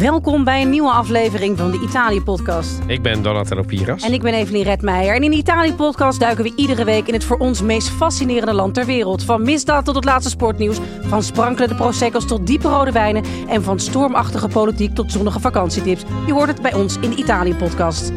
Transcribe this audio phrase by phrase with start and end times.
[0.00, 2.78] Welkom bij een nieuwe aflevering van de Italië-podcast.
[2.86, 4.02] Ik ben Donatello Piras.
[4.02, 5.14] En ik ben Evelien Redmeijer.
[5.14, 8.74] En in de Italië-podcast duiken we iedere week in het voor ons meest fascinerende land
[8.74, 9.24] ter wereld.
[9.24, 13.24] Van misdaad tot het laatste sportnieuws, van sprankelende proseccos tot diepe rode wijnen...
[13.48, 16.02] en van stormachtige politiek tot zonnige vakantietips.
[16.26, 18.12] Je hoort het bij ons in de Italië-podcast.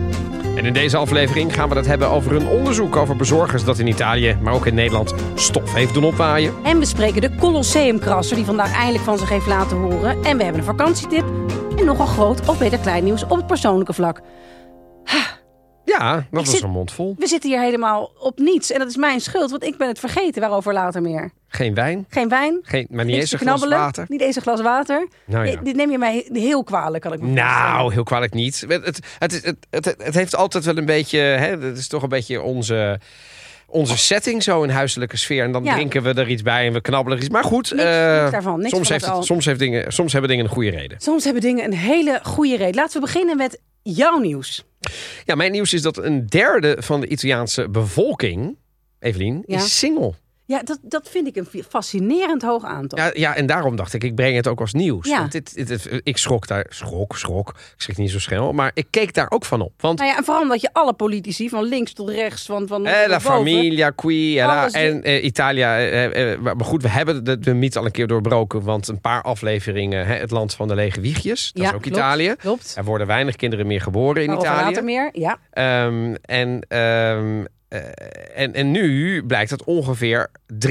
[0.56, 3.88] En in deze aflevering gaan we het hebben over een onderzoek over bezorgers dat in
[3.88, 6.54] Italië, maar ook in Nederland, stof heeft doen opwaaien.
[6.64, 10.24] En we spreken de Colosseumkrasser die vandaag eindelijk van zich heeft laten horen.
[10.24, 11.26] En we hebben een vakantietip
[11.82, 14.22] en nogal groot of beter klein nieuws op het persoonlijke vlak.
[15.86, 17.16] Ja, dat was zit- een mond vol.
[17.18, 20.00] We zitten hier helemaal op niets en dat is mijn schuld, want ik ben het
[20.00, 20.42] vergeten.
[20.42, 21.32] Waarover later meer.
[21.48, 24.06] Geen wijn, Geen wijn, geen, maar niet eens een glas water.
[24.08, 25.08] niet eens een glas water.
[25.26, 25.56] Nou ja.
[25.62, 27.62] Dit- neem je mij heel kwalijk, kan ik me voorstellen.
[27.74, 28.66] Nou, heel kwalijk niet.
[28.68, 32.04] Het, het, het, het, het, het heeft altijd wel een beetje, hè, het is toch
[32.04, 33.00] een beetje onze,
[33.72, 35.44] onze setting zo in huiselijke sfeer.
[35.44, 35.74] En dan Ja.
[35.74, 37.34] drinken we er iets bij en we knabbelen er iets.
[37.34, 40.30] Maar goed, Niks- eh, niks daarvan, niks soms, heeft het, soms, heeft dingen, soms hebben
[40.30, 40.98] dingen een goede reden.
[41.02, 42.76] Soms hebben dingen een hele goede reden.
[42.76, 44.64] Laten we beginnen met jouw nieuws.
[45.26, 48.58] Ja, mijn nieuws is dat een derde van de Italiaanse bevolking,
[49.00, 49.56] Evelien, Ja.
[49.58, 50.14] is single.
[50.52, 53.00] Ja, dat, dat vind ik een fascinerend hoog aantal.
[53.00, 55.08] Ja, ja, en daarom dacht ik, ik breng het ook als nieuws.
[55.08, 55.18] Ja.
[55.18, 57.50] Want dit, ik schrok daar, schrok, schrok.
[57.50, 59.74] Ik schrik niet zo snel, maar ik keek daar ook van op.
[59.78, 62.86] Want Nou ja, en vooral omdat je alle politici, van links tot rechts, van, van
[62.86, 65.78] eh, la boven- familia qui eh, Alles en eh, Italia.
[65.80, 69.02] eh, eh, maar goed, we hebben de, de mythe al een keer doorbroken, want een
[69.02, 72.36] paar afleveringen, hè, het land van de lege wiegjes, dat Ja, is ook klopt, Italië.
[72.38, 72.74] Klopt.
[72.78, 74.64] Er worden weinig kinderen meer geboren in Italië.
[74.66, 75.10] later meer.
[75.14, 75.38] Ja.
[75.52, 80.68] Ehm, en, ehm, eh, en, en nu blijkt dat ongeveer 33%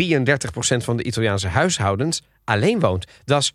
[0.76, 3.06] van de Italiaanse huishoudens alleen woont.
[3.24, 3.52] Dat is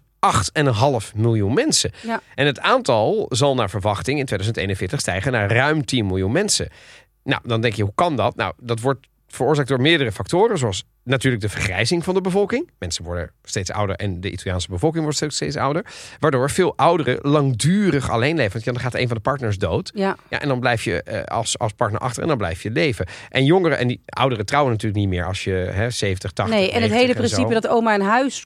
[1.12, 1.92] 8,5 miljoen mensen.
[2.02, 2.22] Ja.
[2.36, 6.70] En het aantal zal naar verwachting in 2041 stijgen naar ruim 10 miljoen mensen.
[7.24, 8.36] Nou, dan denk je, hoe kan dat?
[8.36, 12.70] Nou, dat wordt veroorzaakt door meerdere factoren, zoals natuurlijk de vergrijzing van de bevolking.
[12.80, 15.86] Mensen worden steeds ouder en de Italiaanse bevolking wordt steeds, steeds ouder.
[16.20, 18.52] Waardoor veel ouderen langdurig alleen leven.
[18.52, 19.92] Want dan gaat een van de partners dood.
[19.94, 20.16] Ja.
[20.30, 23.06] Ja, en dan blijf je eh, als, als partner achter en dan blijf je leven.
[23.30, 26.72] En jongeren en die ouderen trouwen natuurlijk niet meer als je hè, 70, 80, Nee,
[26.72, 28.46] en het 90 hele principe dat oma in huis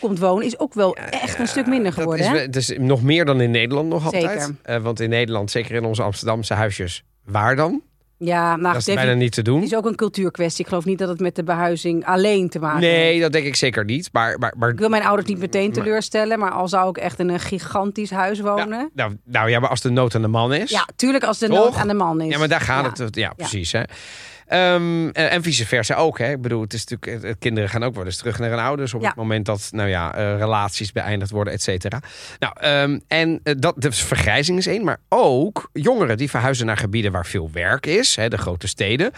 [0.00, 2.20] komt wonen is ook wel echt een stuk minder Dat geworden.
[2.20, 2.32] is, hè?
[2.36, 4.22] wel- het is nog meer dan in Nederland nog altijd.
[4.42, 4.54] Zeker.
[4.62, 7.82] Eh, want in Nederland, zeker in onze Amsterdamse huisjes, waar dan?
[8.18, 9.60] Ja, nou, dat is bijna niet te doen.
[9.60, 10.60] het is ook een cultuurkwestie.
[10.64, 12.92] Ik geloof niet dat het met de behuizing alleen te maken heeft.
[12.96, 14.08] Nee, dat denk ik zeker niet.
[14.12, 17.18] Maar, maar, maar Ik wil mijn ouders niet meteen teleurstellen, maar al zou ik echt
[17.18, 18.90] in een gigantisch huis wonen.
[18.94, 20.70] nou, nou ja, maar als de nood aan de man is.
[20.70, 21.56] Ja, tuurlijk als de Toch?
[21.56, 22.32] nood aan de man is.
[22.32, 23.04] Ja, maar daar gaat Ja.
[23.04, 23.16] het.
[23.16, 23.72] Ja, precies.
[23.72, 23.82] Hè.
[24.46, 26.18] Ehm, en, en vice versa ook.
[26.18, 26.30] Hè.
[26.30, 28.94] Ik bedoel, het is natuurlijk, het- kinderen gaan ook wel eens terug naar hun ouders
[28.94, 29.06] op Ja.
[29.06, 32.00] het moment dat nou ja, eh, relaties beëindigd worden, et cetera.
[32.38, 36.76] Nou, ehm, en eh, dat, de vergrijzing is één, maar ook jongeren die verhuizen naar
[36.76, 39.10] gebieden waar veel werk is, hè, de grote steden.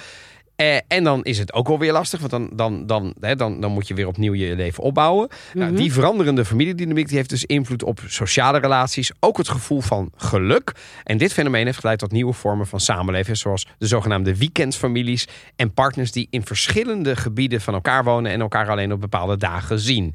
[0.57, 3.61] Eh, en dan is het ook wel weer lastig, want dan, dan, dan, hè, dan,
[3.61, 5.29] dan moet je weer opnieuw je leven opbouwen.
[5.55, 5.81] nou, Mhm.
[5.81, 10.73] die veranderende familiedynamiek die heeft dus invloed op sociale relaties, ook het gevoel van geluk.
[11.05, 15.75] En dit fenomeen heeft geleid tot nieuwe vormen van samenleven, zoals de zogenaamde weekendfamilies en
[15.75, 20.15] partners die in verschillende gebieden van elkaar wonen en elkaar alleen op bepaalde dagen zien.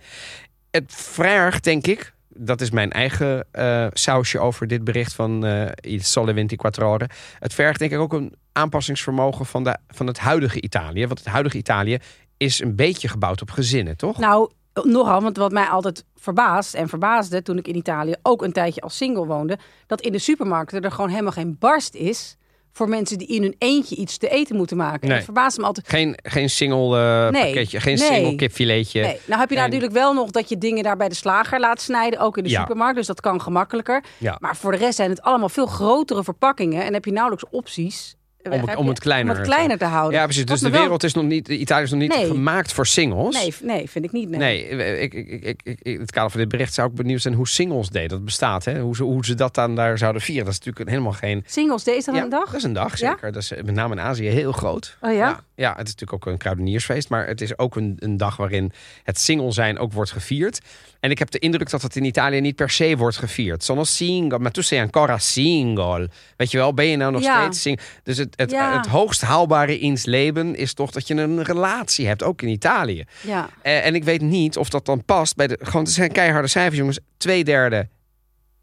[0.71, 5.93] Het vraagt, denk ik, dat is mijn eigen eh, sausje over dit bericht van eh
[5.93, 7.09] Il Sole 24 Ore.
[7.39, 11.07] Het vergt denk ik ook een aanpassingsvermogen van, de, van het huidige Italië.
[11.07, 11.97] Want het huidige Italië
[12.37, 14.17] is een beetje gebouwd op gezinnen, toch?
[14.17, 18.51] Nou, nogal, want wat mij altijd verbaast en verbaasde toen ik in Italië ook een
[18.51, 22.37] tijdje als single woonde, dat in de supermarkten er gewoon helemaal geen barst is
[22.73, 25.07] voor mensen die in hun eentje iets te eten moeten maken.
[25.07, 25.15] Nee.
[25.15, 25.89] Dat verbaast me altijd.
[25.89, 28.07] Geen, geen single eh, Nee, pakketje, geen nee.
[28.13, 29.01] single kipfiletje.
[29.01, 29.19] Nee.
[29.25, 31.81] Nou heb je En- natuurlijk wel nog dat je dingen daar bij de slager laat
[31.81, 32.59] snijden, ook in de Ja.
[32.59, 32.95] supermarkt.
[32.95, 34.03] Dus dat kan gemakkelijker.
[34.17, 34.37] Ja.
[34.39, 38.15] Maar voor de rest zijn het allemaal veel grotere verpakkingen en heb je nauwelijks opties
[38.49, 40.19] Om het- om het kleiner om het te- kleiner te houden.
[40.19, 40.45] Ja, precies.
[40.45, 42.25] Dus de wereld is nog niet, Italië is nog niet Nee.
[42.27, 43.35] gemaakt voor singles.
[43.35, 44.29] Nee, nee, vind ik niet.
[44.29, 44.39] Nee.
[44.73, 47.47] Nee, ik, ik, ik, in het kader van dit bericht zou ik benieuwd zijn hoe
[47.47, 48.65] Singles Day dat bestaat.
[48.65, 48.79] Hè?
[48.79, 50.43] Hoe, ze, hoe ze dat dan daar zouden vieren.
[50.45, 51.43] Dat is natuurlijk helemaal geen...
[51.47, 52.45] Singles Day, is dat ja, een dag?
[52.45, 53.09] Dat is een dag, Ja?
[53.11, 53.31] zeker.
[53.31, 54.97] Dat is met name in Azië heel groot.
[55.01, 55.17] Oh ja?
[55.17, 55.39] ja?
[55.61, 57.09] Ja, het is natuurlijk ook een kruideniersfeest.
[57.09, 58.71] Maar het is ook een, een dag waarin
[59.03, 60.59] het single zijn ook wordt gevierd.
[60.99, 63.63] En ik heb de indruk dat het in Italië niet per se wordt gevierd.
[63.63, 66.09] Sono single, maar tu sei ancora single.
[66.37, 67.41] Weet je wel, ben je nou nog Ja.
[67.41, 67.83] steeds single?
[68.03, 68.77] Dus het, het, Ja.
[68.77, 72.49] het hoogst haalbare in het leven is toch dat je een relatie hebt, ook in
[72.49, 73.03] Italië.
[73.21, 73.49] Ja.
[73.61, 75.59] Eh, en ik weet niet of dat dan past bij de.
[75.61, 76.99] Gewoon, het zijn keiharde cijfers, jongens.
[77.17, 77.87] Twee derde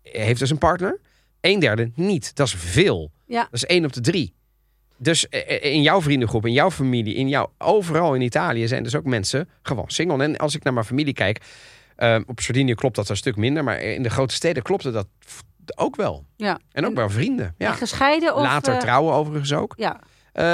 [0.02, 0.98] heeft dus een partner.
[1.40, 2.34] Een derde niet.
[2.34, 3.10] Dat is veel.
[3.26, 3.40] Ja.
[3.42, 4.34] Dat is één op de drie.
[4.98, 8.96] Dus eh, in jouw vriendengroep, in jouw familie, in jouw, overal in Italië zijn dus
[8.96, 10.22] ook mensen gewoon single.
[10.22, 11.40] En als ik naar mijn familie kijk,
[11.96, 15.06] eh, op Sardinië klopt dat een stuk minder, maar in de grote steden klopte dat
[15.76, 16.24] ook wel.
[16.36, 16.58] ja.
[16.72, 17.54] En ook wel vrienden.
[17.58, 17.68] Ja.
[17.70, 18.42] En gescheiden of...
[18.42, 19.74] Later eh, trouwen overigens ook.
[19.76, 20.00] Ja,
[20.32, 20.44] Eh,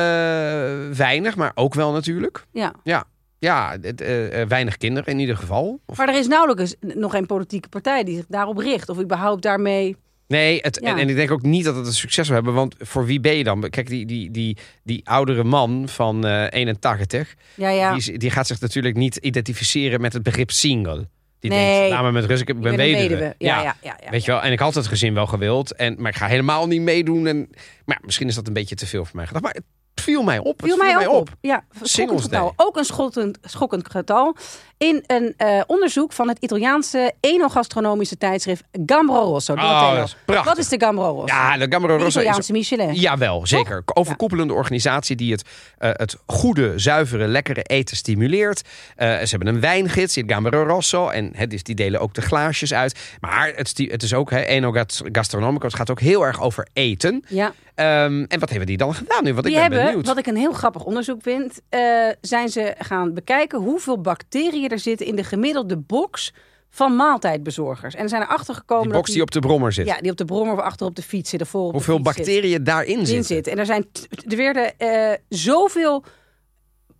[0.96, 2.44] weinig, maar ook wel natuurlijk.
[2.52, 2.72] ja.
[2.82, 3.04] Ja.
[3.38, 5.80] Ja, het, eh, eh, weinig kinderen in ieder geval.
[5.86, 8.88] Of- Maar er is nauwelijks nog een politieke partij die zich daarop richt.
[8.88, 9.96] Of überhaupt daarmee...
[10.26, 10.88] Nee, het, Ja.
[10.90, 12.54] en, en ik denk ook niet dat het een succes zou hebben.
[12.54, 13.70] Want voor wie ben je dan?
[13.70, 17.34] Kijk, die, die, die, die oudere man van eh 81...
[17.54, 17.94] Ja, ja.
[17.96, 21.08] Die, die gaat zich natuurlijk niet identificeren met het begrip single.
[21.40, 21.78] Die Nee.
[21.78, 23.08] denkt, laat me met rust, ik ben, Ik ben weduwe.
[23.08, 23.34] weduwe.
[23.38, 25.74] Ja, ja, ja, ja, Weet je wel, en ik had het gezin wel gewild.
[25.74, 27.26] En, maar ik ga helemaal niet meedoen.
[27.26, 27.50] En,
[27.84, 29.44] maar misschien is dat een beetje te veel voor mij gedacht.
[29.44, 29.56] Maar
[29.94, 30.60] viel mij op.
[30.64, 31.28] Viel mij ook op.
[31.40, 32.52] Ja, schokkend getal.
[32.56, 34.36] Ook een schokkend, schokkend getal.
[34.78, 39.52] In een eh, onderzoek van het Italiaanse enogastronomische tijdschrift Gambro Rosso.
[39.52, 40.46] Oh, dat is prachtig.
[40.46, 41.34] Wat is de Gambro Rosso?
[41.34, 42.92] Ja, de Gambaro de Rosso is Italiaanse Michelin.
[42.94, 43.82] Jawel, zeker.
[43.84, 45.44] Overkoepelende organisatie die het,
[45.78, 48.62] eh, het goede, zuivere, lekkere eten stimuleert.
[48.96, 51.08] Eh, ze hebben een wijngids, die Gambero Rosso.
[51.08, 52.98] En het is, die delen ook de glaasjes uit.
[53.20, 56.66] Maar het, het is ook, hè, Eno Gat- Gastronomico, het gaat ook heel erg over
[56.72, 57.24] eten.
[57.28, 59.32] Ja, Ehm, en wat hebben die dan gedaan nu?
[59.34, 61.80] Want die ik ben hebben, wat ik een heel grappig onderzoek vind, eh,
[62.20, 66.32] zijn ze gaan bekijken hoeveel bacteriën er zitten in de gemiddelde box
[66.70, 67.94] van maaltijdbezorgers.
[67.94, 69.86] En er zijn erachter gekomen Die box die op de brommer zit.
[69.86, 72.02] ja, die op de brommer of achter op de fiets voor op de Hoeveel zit.
[72.04, 73.24] bacteriën daarin in zitten.
[73.24, 73.46] zit.
[73.46, 73.86] En er, zijn
[74.28, 76.04] er werden eh, zoveel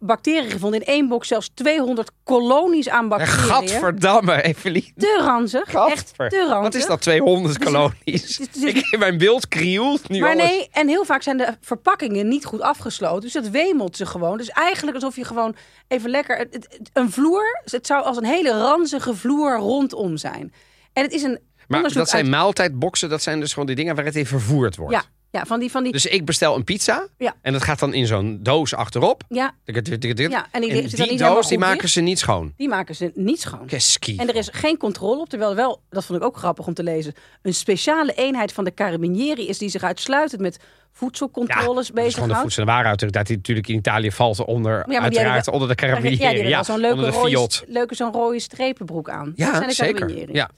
[0.06, 0.81] bacteriën gevonden.
[0.81, 3.39] In één box zelfs 200 kolonies aan bacteriën.
[3.51, 4.93] Gadverdamme, Evelien.
[4.97, 5.75] Te ranzig.
[5.75, 6.61] Echt te ranzig.
[6.62, 8.39] Wat is dat, 200 kolonies?
[8.61, 10.45] Ik in mijn beeld krielt nu Maar alles.
[10.51, 13.21] nee, en heel vaak zijn de verpakkingen niet goed afgesloten.
[13.21, 14.37] Dus dat wemelt ze gewoon.
[14.39, 15.56] Dus eigenlijk alsof je gewoon
[15.89, 16.49] even lekker...
[16.93, 20.53] een vloer, het zou als een hele ranzige vloer rondom zijn.
[20.93, 23.95] En het is een Maar dat zijn uit- maaltijdboxen, dat zijn dus gewoon die dingen
[23.95, 24.93] waar het in vervoerd wordt.
[24.95, 25.03] Ja,
[25.35, 25.71] ja, van die...
[25.71, 27.35] Van die Dus ik bestel een pizza Ja.
[27.43, 29.23] en dat gaat dan in zo'n doos achterop.
[29.29, 29.53] ja.
[29.65, 32.53] Ja, en die en die doos die maken ze niet schoon.
[32.57, 33.67] die maken ze niet schoon.
[33.67, 34.17] Keski.
[34.17, 36.83] En er is geen controle op, terwijl wel, dat vond ik ook grappig om te
[36.83, 40.59] lezen, een speciale eenheid van de Carabinieri is die zich uitsluitend met
[40.93, 44.85] voedselcontroles dat is bezig gewoon de voedsel- en warenautoriteit die natuurlijk in Italië valt onder,
[44.89, 46.49] die uiteraard onder de Ja, die carabinieri.
[46.49, 49.25] Ja, zo'n leuke, onder de rode, leuke zo'n rode strepenbroek aan.
[49.25, 49.95] dat Ja, zijn de zeker.
[49.95, 50.33] Carabinieri.
[50.33, 50.51] Ja.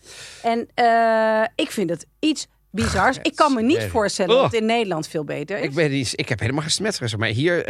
[0.42, 3.18] En eh, ik vind het iets bizars.
[3.22, 4.42] Ik kan me niet voorstellen oh.
[4.42, 5.64] dat het in Nederland veel beter is.
[5.64, 6.70] Ik, ben, die- ik heb helemaal geen
[7.18, 7.64] maar hier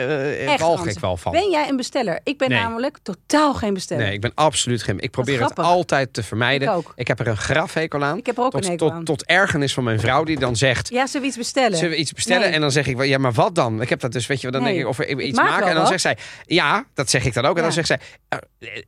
[0.58, 0.92] walg Hans.
[0.94, 1.32] ik wel van.
[1.32, 2.20] Ben jij een besteller?
[2.24, 2.58] Ik ben Nee.
[2.60, 4.04] namelijk totaal geen besteller.
[4.04, 4.98] Nee, ik ben absoluut geen.
[5.00, 6.68] Ik probeer het altijd te vermijden.
[6.68, 6.92] Ik ook.
[7.08, 8.16] heb er een grafhekel aan.
[8.18, 9.04] Ik heb er ook tot, een hekel aan.
[9.04, 10.88] tot ergernis van mijn vrouw die dan zegt.
[10.88, 11.76] Ja, zullen we iets bestellen?
[11.76, 12.40] Zullen we iets bestellen?
[12.42, 12.50] Nee.
[12.52, 13.80] En dan zeg ik, ja, maar wat dan?
[13.80, 14.70] Ik heb dat dus, weet je, dan Nee.
[14.72, 15.66] denk ik of we Ik iets maak maken.
[15.66, 15.88] En dan wat.
[15.88, 16.16] zegt zij,
[16.46, 17.50] ja, dat zeg ik dan ook.
[17.56, 17.62] En Ja.
[17.62, 18.38] dan zegt zij, eh,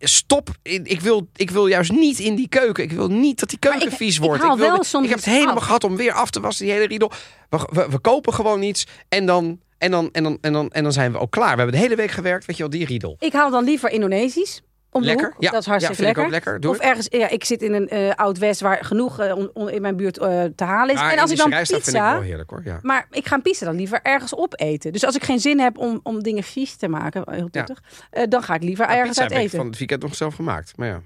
[0.01, 2.85] stop, ik wil, ik wil juist niet in die keuken.
[2.85, 4.43] Ik wil niet dat die keuken ik- vies ik wordt.
[4.43, 7.11] haal wil ik heb het helemaal gehad om weer af te wassen, die hele riedel.
[7.51, 10.83] We, we, we kopen gewoon iets en dan, en, dan, en, dan, en, dan, en
[10.83, 11.51] dan zijn we ook klaar.
[11.53, 13.17] We hebben de hele week gewerkt, weet je wel, die riedel.
[13.19, 14.63] Ik haal dan liever Indonesisch.
[14.91, 15.27] Om de Lekker?
[15.33, 15.43] hoek.
[15.43, 15.51] Ja.
[15.51, 16.53] Dat is hartstikke Ja, vind ik ook lekker.
[16.53, 16.71] lekker.
[16.71, 19.83] Doe of ergens, ja, ik zit in een eh, oud-west waar genoeg on- on- in
[19.83, 21.01] mijn buurt eh, te halen is.
[21.01, 22.61] Ja, en als ik dan dat vind ik pizza, wel heerlijk hoor.
[22.65, 22.79] Ja.
[22.83, 24.93] maar ik ga een pizza dan liever ergens opeten.
[24.93, 28.23] Dus als ik geen zin heb om, om dingen vies te maken, heel tuttig, eh,
[28.29, 29.59] dan ga ik liever ergens Pizza uit eten.
[29.59, 30.73] van het weekend nog zelf gemaakt.
[30.77, 31.01] Maar ja.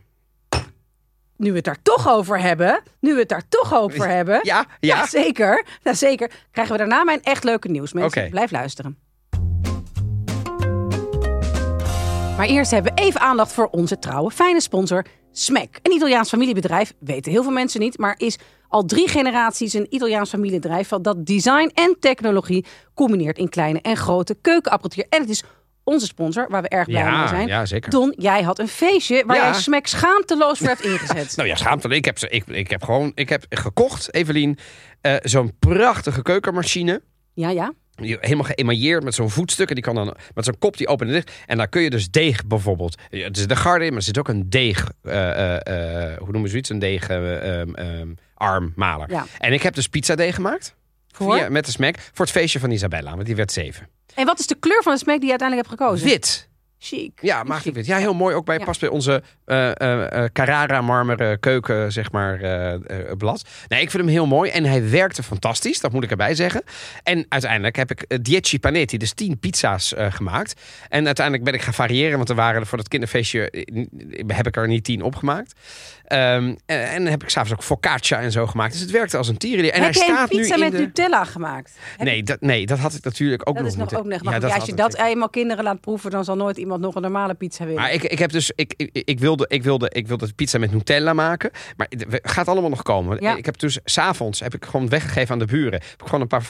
[1.42, 4.66] Nu we het daar toch over hebben, nu we het daar toch over hebben, Ja,
[4.80, 4.96] ja.
[4.96, 5.06] ja.
[5.06, 7.92] zeker, ja, zeker, krijgen we daarna mijn echt leuke nieuws.
[7.92, 8.98] Mensen, blijf luisteren.
[12.36, 15.78] Maar eerst hebben we even aandacht voor onze trouwe, fijne sponsor Smack.
[15.82, 20.30] Een Italiaans familiebedrijf, weten heel veel mensen niet, maar is al drie generaties een Italiaans
[20.30, 25.06] familiebedrijf dat design en technologie combineert in kleine en grote keukenapparatuur.
[25.08, 25.44] En het is
[25.84, 27.46] onze sponsor, waar we erg blij Ja, mee zijn.
[27.46, 27.90] ja, zeker.
[27.90, 29.50] Don, jij had een feestje waar Ja.
[29.50, 31.32] jij Smack schaamteloos voor hebt ingezet.
[31.36, 31.88] Nou ja, schaamte.
[31.88, 34.58] Ik heb, ze- ik, ik heb gewoon ik heb gekocht, Evelien,
[35.00, 37.02] eh, zo'n prachtige keukenmachine.
[37.34, 37.72] Ja, ja.
[37.94, 39.74] Helemaal geëmailleerd met zo'n voetstukken.
[39.74, 41.30] Die kan dan met zo'n kop die open en dicht.
[41.46, 43.00] En daar kun je dus deeg bijvoorbeeld.
[43.10, 44.90] Het is de garde in, maar er zit ook een deeg.
[45.02, 45.54] eh,
[46.12, 46.68] eh, hoe noemen ze zoiets?
[46.70, 49.10] Een deeg eh, ehm, ehm, armmaler.
[49.10, 49.24] Ja.
[49.38, 50.74] En ik heb dus pizzadeeg gemaakt.
[51.12, 51.36] Voor?
[51.36, 51.94] Via, met de smack.
[52.12, 53.10] Voor het feestje van Isabella.
[53.14, 53.88] Want die werd zeven.
[54.14, 56.06] En wat is de kleur van de Smack die je uiteindelijk hebt gekozen?
[56.08, 56.50] Wit.
[56.78, 57.12] Chic.
[57.20, 57.86] Ja, magisch wit.
[57.86, 58.34] Ja, heel mooi.
[58.34, 58.64] Ook bij, Ja.
[58.64, 62.38] past bij onze eh, Carrara marmeren keuken, zeg maar,
[63.18, 63.42] blad.
[63.68, 64.50] Nee, ik vind hem heel mooi.
[64.50, 66.62] En hij werkte fantastisch, dat moet ik erbij zeggen.
[67.02, 70.60] En uiteindelijk heb ik Dieci Panetti, dus 10 pizza's gemaakt.
[70.88, 73.40] En uiteindelijk ben ik gaan variëren, want er waren voor dat kinderfeestje,
[74.26, 75.52] heb ik er niet 10 opgemaakt.
[76.12, 78.72] Ehm, en, en heb ik s'avonds ook focaccia en zo gemaakt.
[78.72, 79.72] Dus het werkte als een tierenlier.
[79.72, 80.78] En heb hij staat pizza met de...
[80.78, 81.78] Nutella gemaakt?
[81.98, 83.98] Nee dat, nee, dat had ik natuurlijk ook Dat nog is nog moeten...
[84.14, 84.32] ook nog.
[84.32, 87.02] Ja, dat als je dat eenmaal kinderen laat proeven, dan zal nooit iemand nog een
[87.02, 87.80] normale pizza willen.
[87.80, 90.72] Maar ik, ik heb dus, ik, ik, ik, wilde, ik, wilde, ik wilde pizza met
[90.72, 91.50] Nutella maken.
[91.76, 93.16] Maar het gaat allemaal nog komen.
[93.20, 93.36] Ja.
[93.36, 95.72] Ik heb dus s'avonds heb ik gewoon weggegeven aan de buren.
[95.72, 96.46] Heb ik gewoon een paar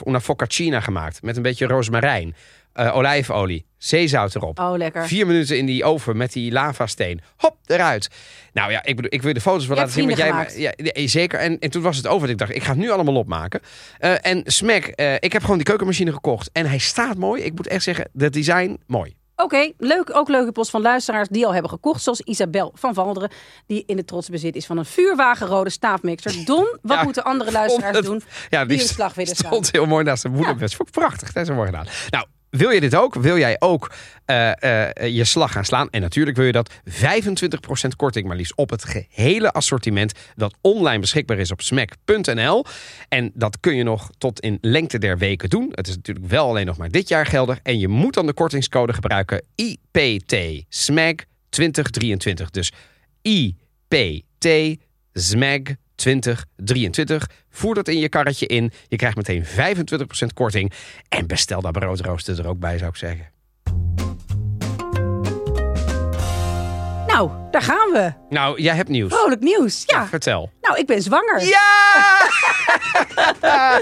[0.59, 1.21] una gemaakt.
[1.21, 2.35] Met een beetje rozemarijn.
[2.73, 3.65] Eh, olijfolie.
[3.77, 4.59] Zeezout erop.
[4.59, 5.07] Oh, lekker.
[5.07, 7.21] Vier minuten in die oven met die lavasteen.
[7.37, 8.09] Hop, eruit.
[8.53, 10.07] Nou ja, ik, bedoel, ik wil de foto's wel Je laten zien.
[10.07, 11.39] Want vrienden jij, ja, zeker.
[11.39, 12.21] En, en toen was het over.
[12.21, 13.61] Dat ik dacht, ik ga het nu allemaal opmaken.
[13.99, 16.49] Eh, en Smack, eh, ik heb gewoon die keukenmachine gekocht.
[16.53, 17.43] En hij staat mooi.
[17.43, 19.15] Ik moet echt zeggen, het design, mooi.
[19.35, 20.15] Oké, leuk.
[20.15, 22.03] Ook leuke post van luisteraars die al hebben gekocht.
[22.03, 23.29] Zoals Isabel van Valderen,
[23.67, 26.45] die in de trots bezit is van een vuurwagenrode staafmixer.
[26.45, 30.03] Don, wat Ja, moeten andere luisteraars het- doen Ja, die slag willen stond heel mooi
[30.03, 30.75] naast de moederbest.
[30.75, 31.31] Vond ik prachtig.
[31.33, 31.85] Dat is mooi gedaan.
[32.09, 32.25] Nou,
[32.57, 33.15] wil je dit ook?
[33.15, 33.91] Wil jij ook
[34.25, 35.89] eh, eh, je slag gaan slaan?
[35.89, 40.99] En natuurlijk wil je dat 25% korting maar liefst op het gehele assortiment dat online
[40.99, 42.65] beschikbaar is op smack.nl.
[43.09, 45.71] En dat kun je nog tot in lengte der weken doen.
[45.71, 47.59] Het is natuurlijk wel alleen nog maar dit jaar geldig.
[47.63, 50.35] En je moet dan de kortingscode gebruiken IPT
[50.69, 51.15] SMAG
[51.49, 52.49] 2023.
[52.49, 52.71] Dus
[53.21, 54.77] IPT
[55.13, 55.61] SMAG
[55.95, 57.29] 2023.
[57.49, 58.71] Voer dat in je karretje in.
[58.87, 59.47] Je krijgt meteen 25%
[60.33, 60.73] korting.
[61.09, 63.31] En bestel daar broodrooster er ook bij, zou ik zeggen.
[67.07, 68.13] Nou, daar gaan we.
[68.29, 69.13] Nou, jij hebt nieuws.
[69.13, 69.83] Vrolijk nieuws.
[69.85, 70.07] Ja.
[70.07, 70.51] Vertel.
[70.61, 71.41] Nou, ik ben zwanger.
[71.45, 71.61] Ja!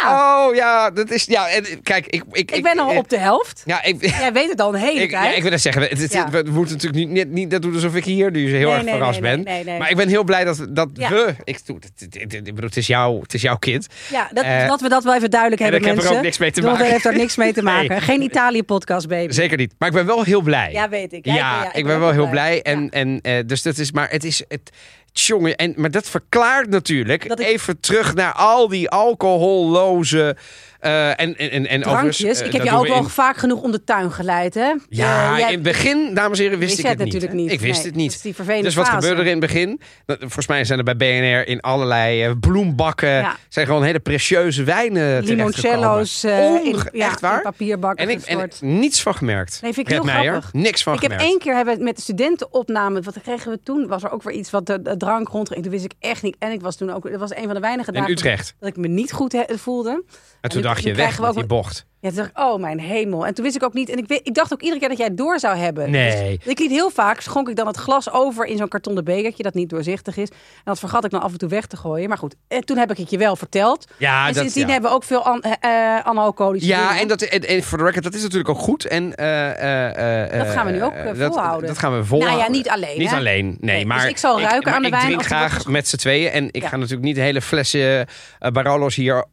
[0.00, 0.46] Ja.
[0.46, 1.24] Oh ja, dat is.
[1.24, 2.22] Ja, en, kijk, ik.
[2.32, 3.62] Ik, Ik ben al op de helft.
[3.66, 4.06] Ja, ik.
[4.06, 5.24] Jij weet het al een hele Ik, tijd.
[5.24, 5.82] ja, ik wil dat zeggen.
[5.82, 6.28] Het, het, Ja.
[6.30, 8.84] we moeten natuurlijk niet, niet, niet dat doen alsof ik hier nu heel Nee, erg
[8.84, 9.44] nee, verrast nee, ben.
[9.44, 9.78] nee, nee, nee.
[9.78, 11.34] Maar ik ben heel blij dat, dat we.
[11.44, 13.86] Ik, bedoel, het, is jouw, het is jouw kind.
[14.10, 16.18] Ja, dat, Eh, dat we dat wel even duidelijk en hebben, ik heb er mensen.
[16.18, 16.86] ook niks mee te maken.
[16.86, 18.00] heeft er niks mee te maken.
[18.02, 19.32] Geen Italië-podcast, baby.
[19.32, 19.74] Zeker niet.
[19.78, 20.72] Maar ik ben wel heel blij.
[20.72, 21.24] Ja, weet ik.
[21.24, 22.62] Ja, ik, ben wel heel blij.
[22.62, 22.88] En, Ja.
[23.22, 24.70] En, eh, dus dat is, maar het is het.
[25.12, 27.28] Jongen, en, maar dat verklaart natuurlijk.
[27.28, 30.36] Dat ik- Even terug naar al die alcoholloze.
[30.80, 32.40] Eh, en, en, en, Drankjes.
[32.40, 34.72] eh, ik heb je ook we wel in- vaak genoeg om de tuin geleid, hè?
[34.88, 37.06] Ja, Eh, jij- in het begin, dames en heren, wist wist ik het niet.
[37.06, 37.52] natuurlijk niet.
[37.52, 38.22] Ik wist Nee, het niet.
[38.22, 38.96] die dus wat fase.
[39.00, 39.80] gebeurde er in het begin?
[40.06, 43.08] Dat- Volgens mij zijn er bij BNR in allerlei bloembakken...
[43.08, 43.36] Ja.
[43.48, 47.36] zijn gewoon hele precieuze wijnen limoncello's in, ja, echt waar?
[47.36, 48.62] in papierbakken En ik gestort.
[48.62, 49.58] niets van gemerkt.
[49.62, 50.52] Nee, vind ik Red heel Meijer, grappig.
[50.52, 51.30] Niks van Ik heb gemerkt.
[51.30, 53.86] één keer hebben met de studentenopname, wat kregen we toen?
[53.86, 55.62] Was er ook weer iets wat de, de drank rondging.
[55.62, 56.36] Toen wist ik echt niet.
[56.38, 58.54] En ik was toen ook, dat was een van de weinige In dagen Utrecht.
[58.60, 60.02] dat ik me niet goed voelde.
[60.40, 61.88] En toen dacht je, weg we met die bocht.
[62.00, 63.26] Ja, toen dacht ik, oh mijn hemel.
[63.26, 63.88] En toen wist ik ook niet.
[63.88, 65.90] En ik, weet- ik dacht ook iedere keer dat jij het door zou hebben.
[65.90, 66.38] Nee.
[66.38, 69.42] Dus ik liet heel vaak, schonk ik dan het glas over in zo'n kartonnen bekertje
[69.42, 70.28] dat niet doorzichtig is.
[70.28, 72.08] En dat vergat ik dan af en toe weg te gooien.
[72.08, 73.86] Maar goed, en toen heb ik het je wel verteld.
[73.96, 74.72] Ja, en dat, sindsdien ja.
[74.72, 77.02] hebben we ook veel an, eh, eh, analcoholische Ja, dingen.
[77.02, 78.84] en, dat, en, en voor de record, dat is natuurlijk ook goed.
[78.86, 81.68] En, eh, eh, eh, Dat gaan we nu ook, eh, eh, dat- volhouden.
[81.68, 82.38] Dat, gaan we volhouden.
[82.40, 83.16] Nou ja, niet alleen, Niet hè?
[83.16, 83.56] alleen, nee.
[83.60, 85.88] Nee, dus maar ik zal ruiken aan de ik wijn drink die wordt graag met
[85.88, 86.30] z'n tweeën.
[86.30, 86.68] En ik Ja.
[86.68, 89.24] ga natuurlijk niet de hele flessen uh, Barolo's hier...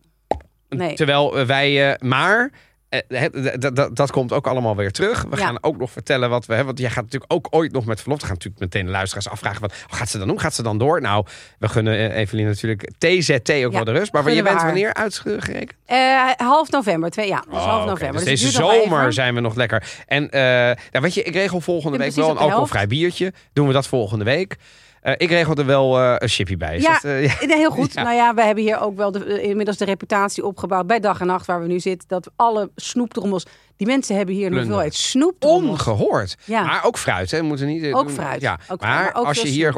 [0.70, 0.96] Nee.
[0.96, 1.92] Terwijl wij...
[1.94, 2.50] eh, maar...
[2.90, 3.26] eh,
[3.60, 5.22] dat- dat- dat komt ook allemaal weer terug.
[5.30, 5.46] We Ja.
[5.46, 6.66] gaan ook nog vertellen wat we hebben.
[6.76, 8.20] Want jij gaat natuurlijk ook ooit nog met verlof.
[8.20, 9.62] We gaan natuurlijk meteen de luisteraars afvragen.
[9.62, 10.40] Wat wat gaat ze dan doen?
[10.40, 11.02] Gaat ze dan door?
[11.02, 11.26] Nou,
[11.60, 14.12] we gunnen eh, Evelien natuurlijk TZT ook wel de rust.
[14.14, 15.74] Maar je bent wanneer uitgerekend?
[15.86, 17.44] Eh, half november, twee, ja.
[17.50, 18.20] Dus Oh, half november.
[18.24, 19.84] Dus het deze zomer zijn we nog lekker.
[20.06, 23.34] En eh, nou weet je, ik regel volgende week wel een alcoholvrij biertje.
[23.54, 24.56] Doen we dat volgende week.
[25.02, 26.80] Eh, ik regel er wel eh, een chippy bij.
[26.80, 27.56] Ja, dat, eh, ja.
[27.56, 27.94] Heel goed.
[27.94, 28.04] Ja.
[28.04, 31.28] Nou ja, we hebben hier ook wel de, inmiddels de reputatie opgebouwd bij dag en
[31.28, 32.08] nacht waar we nu zitten.
[32.08, 34.78] Dat alle snoeptrommels, die mensen hebben hier een Plunderen.
[34.80, 35.88] hoeveelheid snoeptrommels.
[35.88, 36.36] Ongehoord.
[36.46, 36.64] Ja.
[36.64, 37.42] Maar ook fruit, hè?
[37.42, 37.94] Moeten niet.
[37.94, 38.42] Ook doen- fruit.
[38.42, 38.60] Ja.
[38.68, 39.76] Ook maar maar ook als je hier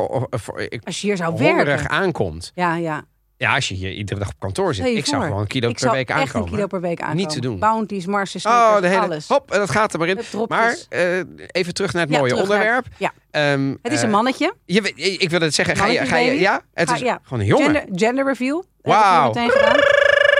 [0.69, 1.89] ik, Als je hier zou hongerig werken.
[1.89, 2.51] aankomt.
[2.55, 3.03] Ja, ja.
[3.39, 4.85] Ja, als je hier iedere dag op kantoor zit.
[4.85, 6.47] Ik zou gewoon een kilo ik per zou week echt aankomen.
[6.47, 7.15] een kilo per week aankomen.
[7.17, 7.59] Niet te doen.
[7.59, 9.01] Bounties, Marsen, Oh, de hele.
[9.01, 9.27] alles.
[9.27, 10.19] Hop, dat gaat er maar in.
[10.47, 11.17] Maar eh,
[11.51, 12.85] even terug naar het Ja, mooie naar- onderwerp.
[12.97, 14.53] Ja, Ehm, het is eh, een mannetje.
[14.65, 15.75] Je, ik wil het zeggen.
[15.75, 17.19] Ga je, ga je, ja, het Ga- is ja.
[17.23, 17.65] gewoon een jongen.
[17.75, 18.63] Gender, gender reveal.
[18.81, 19.31] Wauw.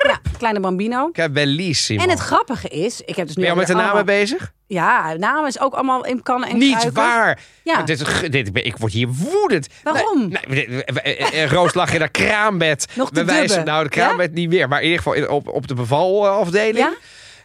[0.07, 1.09] Ja, kleine bambino.
[1.13, 2.03] Che bellissimo.
[2.03, 4.03] En het grappige is, ik heb dus nu Ben je al met de namen allemaal-
[4.03, 4.51] bezig?
[4.67, 6.93] Ja, namen is ook allemaal in kannen en Niet kruiken.
[6.93, 7.39] waar.
[7.63, 7.81] Ja.
[7.83, 9.67] Dit, dit, ik word hier woedend.
[9.83, 10.29] Waarom?
[10.29, 12.87] Nee, nee, dit- eh, eh, Roos lag in dat kraambed.
[12.95, 14.67] Nog te wijzen, nou, de kraambed niet meer.
[14.67, 16.77] Maar in ieder geval op, op de bevalafdeling.
[16.77, 16.93] Ja?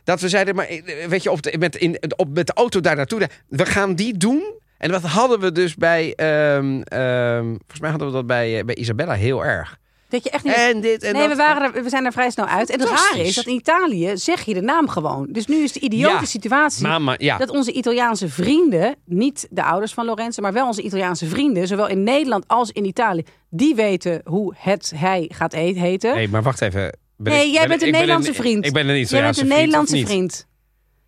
[0.05, 2.81] Dat we zeiden, maar eh, weet je, op de, met, in, op, met de auto
[2.81, 3.29] daar naartoe.
[3.49, 4.53] We gaan die doen.
[4.79, 8.75] En dat hadden we dus bij, ehm, ehm, volgens mij hadden we dat bij, bij
[8.75, 9.79] Isabella heel erg.
[10.15, 10.55] Dat je echt niet...
[10.55, 11.31] En dit en nee, dat.
[11.31, 12.71] we, waren er, we zijn er vrij snel uit.
[12.71, 15.27] En het rare is dat in Italië zeg je de naam gewoon.
[15.31, 16.25] Dus nu is de idiote Ja.
[16.25, 17.37] situatie Mama, ja.
[17.39, 21.89] dat onze Italiaanse vrienden, niet de ouders van Lorenzo, maar wel onze Italiaanse vrienden, zowel
[21.89, 26.15] in Nederland als in Italië, die weten hoe het hij gaat heten.
[26.15, 26.99] Nee, maar wacht even.
[27.17, 28.67] Ben Nee, ik- jij ben bent een Nederlandse vriend.
[28.67, 30.47] Ik ben een Jij Italiaanse bent een Nederlandse vriend, vriend.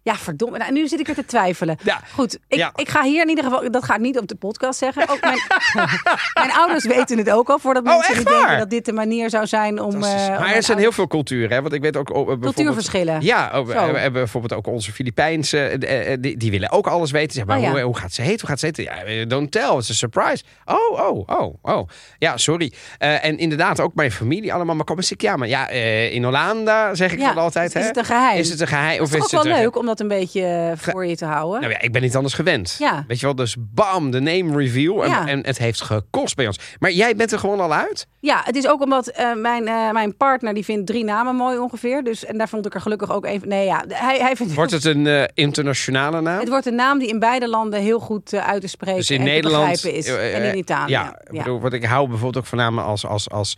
[0.07, 0.59] Ja, verdomme.
[0.59, 1.77] Nou, nu zit ik er te twijfelen.
[1.83, 2.01] Ja.
[2.13, 2.71] Goed, ik, Ja.
[2.75, 3.71] ik ga hier in ieder geval...
[3.71, 5.09] Dat ga ik niet op de podcast zeggen.
[5.09, 5.39] Ook mijn,
[6.41, 7.59] mijn ouders weten het ook al.
[7.59, 9.95] Voordat Oh, mensen niet denken dat dit de manier zou zijn om...
[9.95, 11.63] Eh, maar er zijn ouders- heel veel culturen, hè?
[11.63, 13.21] Want ik weet ook bijvoorbeeld- Cultuurverschillen.
[13.23, 17.33] Ja, oh, we hebben bijvoorbeeld ook onze Filipijnse, eh, die, die willen ook alles weten.
[17.33, 17.71] Zeg maar, Oh, ja.
[17.71, 18.41] hoe, hoe gaat ze heten?
[18.41, 18.85] Hoe gaat ze heten?
[18.85, 20.45] Ja, don't tell, it's a surprise.
[20.65, 21.89] Oh, oh, oh, oh.
[22.19, 22.73] Ja, sorry.
[22.99, 24.75] En inderdaad, ook mijn familie allemaal.
[24.75, 27.75] Maar kom eens, ik, ja, maar ja, in Hollanda zeg ik Ja, dan altijd.
[27.75, 27.87] is hè?
[27.87, 28.39] het een geheim?
[28.39, 28.99] Is het een geheim?
[28.99, 31.17] Dat Of is is het wel een- leuk om dat een beetje eh, voor je
[31.17, 31.61] te houden.
[31.61, 32.77] Nou ja, ik ben niet anders gewend.
[32.79, 33.05] Ja.
[33.09, 35.05] Weet je wel, dus bam, de name reveal.
[35.05, 35.27] En, Ja.
[35.27, 36.59] en het heeft gekost bij ons.
[36.79, 38.07] Maar jij bent er gewoon al uit?
[38.21, 41.59] Ja, het is ook omdat eh, mijn, eh, mijn partner die vindt drie namen mooi
[41.59, 42.05] ongeveer.
[42.05, 43.49] Dus, en daar vond ik er gelukkig ook even...
[43.49, 44.55] Nee, ja, hij, hij vindt...
[44.55, 46.39] Wordt het een internationale naam?
[46.39, 49.19] Het wordt een naam die in beide landen heel goed uit te spreken dus in
[49.19, 50.07] en Nederland te is.
[50.09, 50.91] en in Italië.
[50.93, 53.57] Ja, ik bedoel, wat ik hou bijvoorbeeld ook van namen als, als, als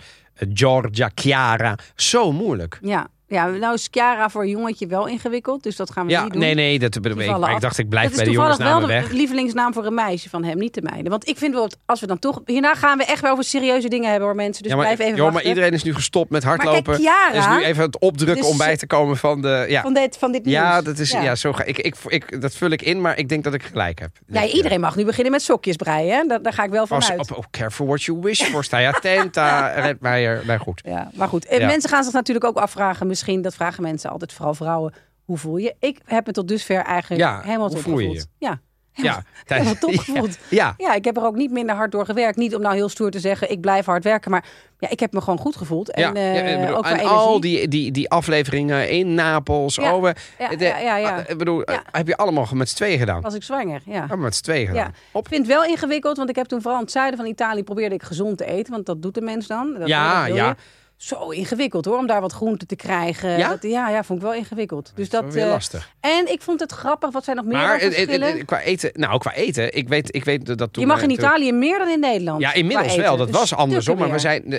[0.53, 1.77] Giorgia, Chiara.
[1.95, 2.79] Zo moeilijk.
[2.83, 3.07] ja.
[3.29, 5.63] Ja, nou is Chiara voor een jongetje wel ingewikkeld.
[5.63, 6.41] Dus dat gaan we Ja, niet doen.
[6.41, 7.39] nee, nee, dat bedoel ik.
[7.39, 9.19] Maar ik dacht, ik blijf bij is de toevallig wel jongensnamen de weg.
[9.19, 11.09] lievelingsnaam voor een meisje van hem, niet de mijne.
[11.09, 12.41] Want ik vind wel, als we dan toch...
[12.45, 14.63] Hierna gaan we echt wel over serieuze dingen hebben hoor mensen.
[14.63, 16.95] Dus ja, maar, blijf even joh, maar iedereen is nu gestopt met kijk, hardlopen.
[16.95, 19.65] Chiara, is nu even het opdrukken dus- om bij te komen van de...
[19.69, 20.57] Ja, Van dit, van dit nieuws.
[20.59, 21.35] ja, dat is, ja.
[21.35, 23.99] zo ga, ik, ik, ik, dat vul ik in, maar ik denk dat ik gelijk
[23.99, 24.11] heb.
[24.27, 26.17] Ja, iedereen mag nu beginnen met sokjes breien.
[26.17, 26.27] Hè?
[26.27, 27.21] Daar, daar ga ik wel van Als, uit.
[27.31, 28.65] op, op careful what you wish for.
[28.65, 29.37] Sta je attent.
[29.87, 30.43] Red Meijer.
[30.47, 30.81] Nou goed.
[30.85, 31.47] Ja, maar goed.
[31.47, 31.67] Eh, Ja.
[31.67, 33.07] Mensen gaan zich natuurlijk ook afvragen.
[33.19, 34.93] Misschien, dat vragen mensen altijd, vooral vrouwen.
[35.25, 35.75] Hoe voel je?
[35.81, 38.27] Ik heb me tot dusver eigenlijk Ja, helemaal top gevoeld.
[38.39, 38.61] Ja,
[38.93, 40.39] Ja, helemaal top ja, gevoeld.
[40.51, 40.75] ja.
[40.77, 42.37] Ja, ik heb er ook niet minder hard door gewerkt.
[42.37, 44.31] Niet om nou heel stoer te zeggen, ik blijf hard werken.
[44.31, 44.45] Maar
[44.79, 45.91] ja, ik heb me gewoon goed gevoeld.
[45.91, 49.75] En, Ja, eh, ja, ik bedoel, ook en al die, die, die afleveringen in Napels.
[49.75, 53.21] Ja, over, ja, de- ja, ah, Ik bedoel, heb je allemaal met z'n tweeën gedaan?
[53.21, 54.07] Was ik zwanger, ja.
[54.11, 54.95] Oh, met z'n tweeën gedaan.
[55.13, 57.63] Ik vind het wel ingewikkeld, want ik heb toen vooral in het zuiden van Italië
[57.63, 58.73] probeerde ik gezond te eten.
[58.73, 59.75] Want dat doet de mens dan.
[59.79, 60.49] Dat, Ja, ja.
[60.49, 60.55] je.
[61.01, 63.39] Zo ingewikkeld hoor, om daar wat groente te krijgen.
[63.39, 63.49] Ja?
[63.49, 64.93] Dat, ja, ja, vond ik wel ingewikkeld.
[64.95, 65.91] Dus Dat dat, is wel weer eh, lastig.
[66.01, 68.45] En ik vond het grappig, wat zijn nog meer Maar verschillen?
[68.45, 70.83] qua eten, nou qua eten, ik weet, ik weet dat toen.
[70.83, 72.41] je mag in eh, toen- Italië meer dan in Nederland.
[72.41, 73.17] Ja, inmiddels wel.
[73.17, 73.99] Dat was andersom.
[73.99, 74.53] Maar we zijn.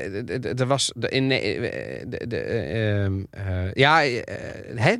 [0.57, 1.31] Er was in.
[3.73, 4.03] ja,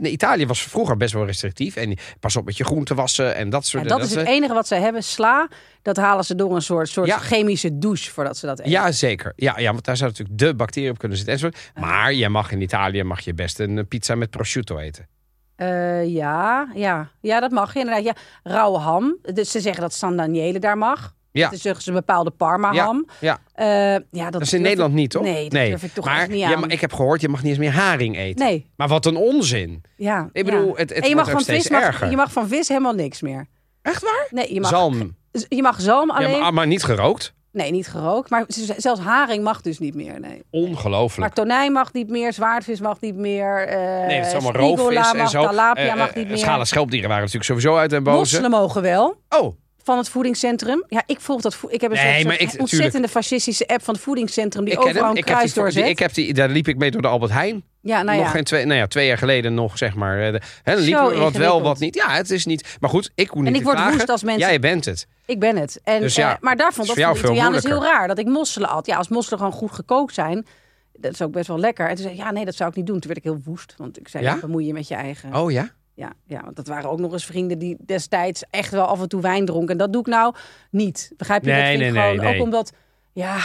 [0.02, 1.76] Italië was vroeger best wel restrictief.
[1.76, 4.68] En pas op met je groenten wassen en dat soort dat is het enige wat
[4.68, 5.04] zij hebben.
[5.04, 5.48] Sla,
[5.82, 7.18] dat halen ze door een soort, soort Ja.
[7.18, 8.72] chemische douche voordat ze dat eten.
[8.72, 9.34] Ja, zeker.
[9.36, 11.34] Ja, ja, want daar zou natuurlijk de bacteriën op kunnen zitten.
[11.36, 11.72] enzovoort.
[11.80, 15.08] Maar je mag in Italië mag je best een eh, pizza met prosciutto eten.
[15.56, 17.10] Eh, ja, ja.
[17.22, 18.04] ja, dat mag je inderdaad.
[18.04, 19.18] Ja, rauwe ham.
[19.22, 21.18] Dus ze zeggen dat San Daniele daar mag.
[21.32, 21.50] Ja.
[21.50, 23.08] Dus een bepaalde Parma Ja, ham.
[23.20, 23.40] ja.
[23.54, 23.66] Eh,
[24.12, 25.24] ja, dat, Dat is in Nederland ik- niet, toch?
[25.24, 26.60] Nee, dat durf ik toch maar niet aan.
[26.60, 28.46] ma- ik heb gehoord, je mag niet eens meer haring eten.
[28.46, 29.82] Nee, Maar wat een onzin.
[29.96, 30.30] ja.
[30.34, 30.72] Ik bedoel, ja.
[30.76, 32.94] het, het en je wordt mag van steeds vis mag, je mag van vis helemaal
[32.94, 33.48] niks meer.
[33.82, 34.28] Echt waar?
[34.30, 35.16] Nee, je mag Zalm.
[35.50, 36.40] Je mag zalm Ja, alleen.
[36.40, 37.34] maar, maar niet gerookt?
[37.52, 38.30] Nee, niet gerookt.
[38.30, 38.46] Maar
[38.78, 40.20] zelfs haring mag dus niet meer.
[40.20, 40.44] Nee.
[40.52, 41.34] Maar Ongelooflijk.
[41.34, 43.68] tonijn mag niet meer, zwaardvis mag niet meer.
[43.68, 45.44] eh Nee, het is allemaal roofvis en zo.
[45.44, 46.38] Talapia Eh, mag eh, niet meer.
[46.38, 48.18] Schalen schelpdieren waren natuurlijk sowieso uit en boze.
[48.18, 49.22] Mosselen mogen wel.
[49.30, 50.84] Oh, Van het voedingscentrum.
[50.88, 51.60] Ja, ik volg dat.
[51.68, 54.80] Ik heb een Nee, soort, maar ik- ontzettende fascistische app van het voedingscentrum die ik
[54.80, 55.18] overal hem.
[55.18, 55.86] een kruis doorzet.
[55.88, 57.64] ik heb die, daar liep ik mee door de Albert Heijn.
[57.82, 58.32] Ja, nou nog ja.
[58.32, 60.22] geen twee, nou ja, twee jaar geleden nog, zeg maar.
[60.22, 61.96] Eh, de- Hè, we wat wel, wat niet.
[61.96, 62.78] Ja, het is niet.
[62.80, 65.08] Maar goed, ik hoef niet En ik word woest als mensen- Jij bent het.
[65.26, 65.80] Ik ben het.
[65.84, 68.26] En, Dus ja, eh, maar daar vond dat voor Italianen is heel raar dat ik
[68.26, 68.86] mosselen at.
[68.86, 70.46] Ja, als mosselen gewoon goed gekookt zijn,
[70.94, 71.88] dat is ook best wel lekker.
[71.90, 73.00] En toen zei ik, ja, nee, dat zou ik niet doen.
[73.00, 74.34] Toen werd ik heel woest, want ik zei, Ja?
[74.34, 74.40] ja?
[74.40, 75.36] bemoei je met je eigen.
[75.36, 75.70] Oh ja?
[75.94, 79.08] Ja, ja, want dat waren ook nog eens vrienden die destijds echt wel af en
[79.10, 79.70] toe wijn dronken.
[79.72, 80.36] En dat doe ik nou
[80.72, 81.12] niet.
[81.18, 81.50] Begrijp je?
[81.52, 82.36] Nee, dat vind ik nee, gewoon nee, nee.
[82.40, 82.72] ook omdat,
[83.14, 83.38] ja,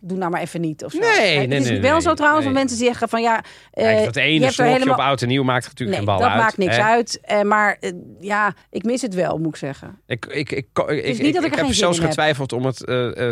[0.00, 0.84] doe nou maar even niet.
[0.84, 0.98] Of zo.
[0.98, 2.54] Nee, Kijk, nee, het is wel nee, zo trouwens, nee.
[2.54, 4.94] want mensen zeggen van ja, Kijk, dat je ene er slokje helemaal...
[4.94, 6.40] op oud en nieuw maakt natuurlijk Nee, geen bal dat uit.
[6.40, 6.82] maakt niks hè?
[6.82, 7.20] uit.
[7.22, 10.00] Eh, maar eh, ja, ik mis het wel, moet ik zeggen.
[10.06, 12.06] Ik, ik, ik, ik, dat heb zelfs heb.
[12.06, 12.76] getwijfeld om het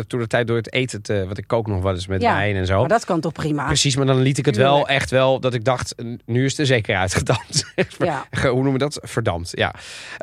[0.07, 1.23] toen de tijd door het eten te...
[1.25, 2.79] Want ik kook nog wel eens met Ja, wijn en zo.
[2.79, 3.65] Maar dat kan toch prima?
[3.65, 6.59] Precies, maar dan liet ik het wel echt wel dat ik dacht, nu is het
[6.59, 7.73] er zeker uitgedampt.
[7.97, 8.25] Ja.
[8.41, 8.99] Hoe noemen we dat?
[9.01, 9.73] Verdampt, ja.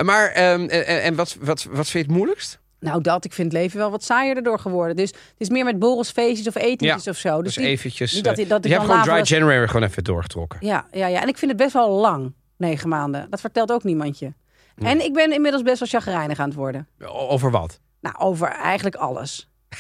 [0.03, 2.62] Maar, ehm, en, en wat, wat, wat vind je het moeilijkst?
[2.83, 3.25] Nou, dat.
[3.25, 4.97] Ik vind het leven wel wat saaier erdoor geworden.
[4.97, 7.43] Dus het is meer met borrels, feestjes of etentjes Ja, of zo.
[7.43, 8.13] Dus Dus die- eventjes...
[8.13, 10.59] niet dat eh, die- dat je hebt gewoon dry January gewoon even doorgetrokken.
[10.67, 11.21] Ja, ja, ja.
[11.23, 13.27] En ik vind het best wel lang, negen maanden.
[13.31, 14.33] Dat vertelt ook niemand je.
[14.77, 16.89] En ik ben inmiddels best wel chagrijnig aan het worden.
[17.07, 17.81] Over wat?
[18.01, 19.49] Nou, over eigenlijk alles.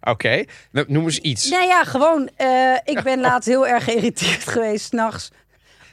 [0.00, 1.50] Oké, Nou, noem eens iets.
[1.50, 2.28] Nou ja, gewoon.
[2.36, 5.30] eh, ik ben laatst heel erg geïrriteerd geweest s'nachts.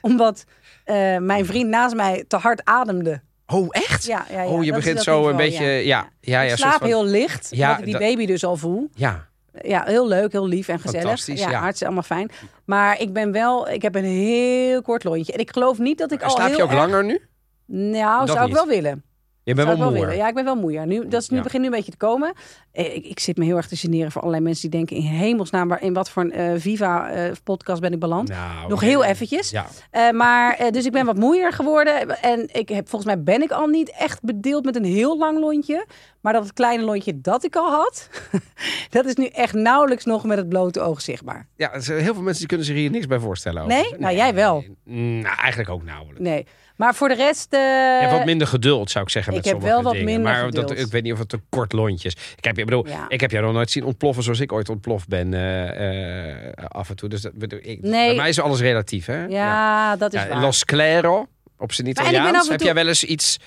[0.01, 0.43] Omdat
[0.83, 3.21] eh, mijn vriend naast mij te hard ademde.
[3.47, 4.05] Oh, echt?
[4.05, 4.47] Ja, ja, ja.
[4.49, 5.65] oh, je dat begint zo een beetje...
[5.65, 5.81] ja.
[5.83, 8.57] Ja, ja, ja, slaap van- heel licht, Ja, omdat ik die dat- baby dus al
[8.57, 8.89] voel.
[8.93, 9.27] Ja,
[9.61, 11.01] Ja, heel leuk, heel lief en gezellig.
[11.05, 11.51] Fantastisch, ja.
[11.51, 12.31] hartstikke allemaal fijn.
[12.65, 15.33] Maar ik ben wel, ik heb een heel kort lontje.
[15.33, 17.21] En ik geloof niet dat ik al slaap heel je ook erg- langer nu?
[17.65, 18.57] Nou, Dat zou niet.
[18.57, 19.03] ik wel willen.
[19.45, 19.93] Je bent wel ik moe.
[19.99, 20.15] willen.
[20.15, 20.87] Ja, ik ben wel moeier.
[20.87, 21.43] Nu, dat is nu Ja.
[21.43, 22.33] begint nu een beetje te komen.
[22.71, 25.15] Eh, Ik, ik zit me heel erg te generen voor allerlei mensen die denken in
[25.17, 28.29] hemelsnaam, waar, in wat voor een eh, Viva-podcast ben ik beland.
[28.29, 29.49] Nou, Nog heel eventjes.
[29.49, 29.65] Ja.
[29.91, 32.21] Eh, maar, eh, dus ik ben wat moeier geworden.
[32.21, 35.39] En ik heb, volgens mij ben ik al niet echt bedeeld met een heel lang
[35.39, 35.85] lontje.
[36.21, 38.09] Maar dat kleine lontje dat ik al had,
[38.89, 41.47] dat is nu echt nauwelijks nog met het blote oog zichtbaar.
[41.55, 43.61] Ja, heel veel mensen die kunnen zich hier niks bij voorstellen.
[43.63, 43.73] over.
[43.73, 43.95] Nee?
[43.99, 44.63] Nou, jij wel.
[44.83, 46.19] Nou, eigenlijk ook nauwelijks.
[46.21, 46.45] Nee.
[46.75, 47.47] Maar voor de rest...
[47.51, 49.31] Je hebt wat minder geduld, zou ik zeggen.
[49.33, 50.07] ik met heb sommige wel wat dingen.
[50.07, 50.85] minder maar Dat, geduld.
[50.85, 52.15] ik weet niet of het te kort lontjes.
[52.35, 53.05] Ik heb, je bedoel, Ja.
[53.07, 56.89] ik heb jou nog nooit zien ontploffen zoals ik ooit ontploft ben eh, eh, af
[56.89, 57.09] en toe.
[57.09, 58.07] Dus dat, bedoel, ik, Nee.
[58.07, 59.25] bij mij is alles relatief, hè?
[59.25, 60.41] ja, dat is Ja, waar.
[60.41, 62.47] Los Claro, op zijn ik Italiaans.
[62.49, 63.37] Heb toe- jij wel eens iets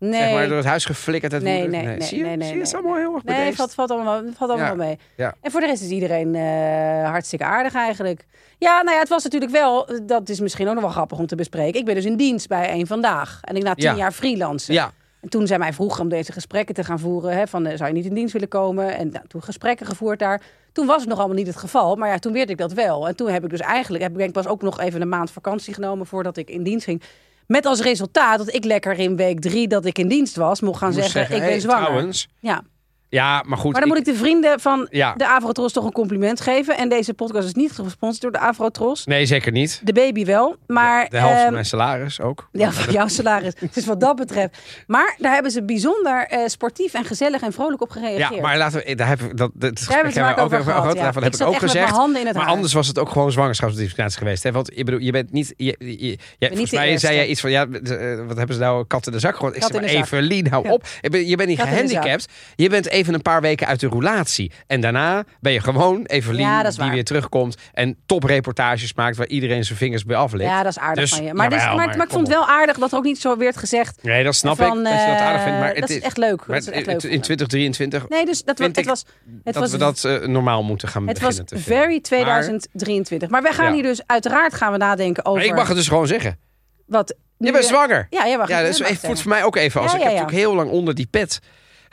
[0.00, 0.20] nee.
[0.22, 1.32] zeg maar, door het huis geflikkerd?
[1.32, 2.24] uit Nee, nee, nee, Zie je?
[2.24, 2.58] nee, nee, Zie je?
[2.60, 2.82] Het is nee.
[2.82, 3.56] allemaal heel erg Nee, bedeesd.
[3.56, 4.74] valt, valt allemaal, valt allemaal Ja.
[4.74, 4.98] mee.
[5.16, 5.34] Ja.
[5.40, 8.26] En voor de rest is iedereen eh, hartstikke aardig eigenlijk.
[8.58, 11.26] Ja, nou ja, het was natuurlijk wel, dat is misschien ook nog wel grappig om
[11.26, 11.80] te bespreken.
[11.80, 13.38] Ik ben dus in dienst bij één vandaag.
[13.42, 13.96] En ik na tien Ja.
[13.96, 14.74] jaar freelancen.
[14.74, 17.36] Ja, En toen zij mij vroegen om deze gesprekken te gaan voeren.
[17.36, 18.96] Hè, van, eh, zou je niet in dienst willen komen?
[18.96, 20.42] En nou, toen gesprekken gevoerd daar.
[20.72, 21.96] Toen was het nog allemaal niet het geval.
[21.96, 23.08] Maar ja, toen werd ik dat wel.
[23.08, 25.30] En toen heb ik dus eigenlijk, heb ik denk pas ook nog even een maand
[25.30, 27.02] vakantie genomen voordat ik in dienst ging.
[27.50, 30.78] Met als resultaat dat ik lekker in week drie dat ik in dienst was, mocht
[30.78, 31.84] gaan zeggen, zeggen, ik ben hey, zwanger.
[31.84, 32.62] Trouwens, Ja.
[33.10, 33.72] Ja, maar goed.
[33.72, 35.14] Maar dan moet ik de vrienden van Ja.
[35.16, 36.76] de Avrotros toch een compliment geven.
[36.76, 39.04] En deze podcast is niet gesponsord door de Avrotros.
[39.06, 39.80] Nee, zeker niet.
[39.84, 40.56] De baby wel.
[40.66, 42.48] Maar De helft ehm, van mijn salaris ook.
[42.52, 43.52] ja, van jouw salaris.
[43.74, 44.58] Dus wat dat betreft.
[44.86, 48.34] Maar daar hebben ze bijzonder eh, sportief en gezellig en vrolijk op gereageerd.
[48.34, 50.94] Ja, maar laten we, daar hebben we, dat, Daar hebben we het vaak over gehad.
[50.94, 51.02] ja.
[51.02, 51.96] Daarvan heb ik ik ook gezegd.
[51.96, 52.46] het Maar haar.
[52.46, 54.42] anders was het ook gewoon zwangerschapsdiscriminatie geweest.
[54.42, 54.52] Hè?
[54.52, 55.54] Want je, bedoel, je bent niet.
[55.56, 56.18] Je, je, je-
[56.48, 57.50] volgens mij zei jij iets van.
[57.50, 58.84] Ja, eh, wat hebben ze nou?
[58.86, 59.40] Kat in de zak.
[59.42, 59.82] Ik zeg maar.
[59.82, 60.86] Evelien, hou op.
[61.00, 62.26] Je bent, niet gehandicapt.
[62.56, 64.52] Je bent even een paar weken uit de roulatie.
[64.66, 66.90] En daarna ben je gewoon Evelien Ja, die waar.
[66.90, 67.56] weer terugkomt.
[67.72, 70.50] En topreportages maakt waar iedereen zijn vingers bij aflegt.
[70.50, 71.34] Ja, dat is aardig Dus, van je.
[71.34, 73.36] Maar, dus, maar, maar maar ik vond het wel aardig dat er ook niet zo
[73.36, 74.02] werd gezegd.
[74.02, 74.84] Nee, dat snap van, ik.
[74.84, 75.58] Dat je dat aardig vindt.
[75.58, 76.46] Maar eh, het dat is echt leuk.
[76.46, 77.02] maar Dat is echt leuk.
[77.02, 79.04] in 2023 Nee, dus dat, het was,
[79.44, 81.82] het dat was we dat eh, normaal moeten gaan Het was beginnen te vinden.
[81.82, 83.28] very 2023.
[83.28, 83.72] Maar wij gaan Ja.
[83.72, 86.38] hier dus uiteraard gaan we nadenken over Maar ik mag het dus gewoon zeggen.
[86.86, 87.14] wat.
[87.38, 88.06] nu Je bent zwanger.
[88.10, 89.90] Ja, jij mag Ja, het dat is even, voelt voor mij ook even als.
[89.90, 90.22] Ja, ik ja, heb ja.
[90.22, 91.38] natuurlijk heel lang onder die pet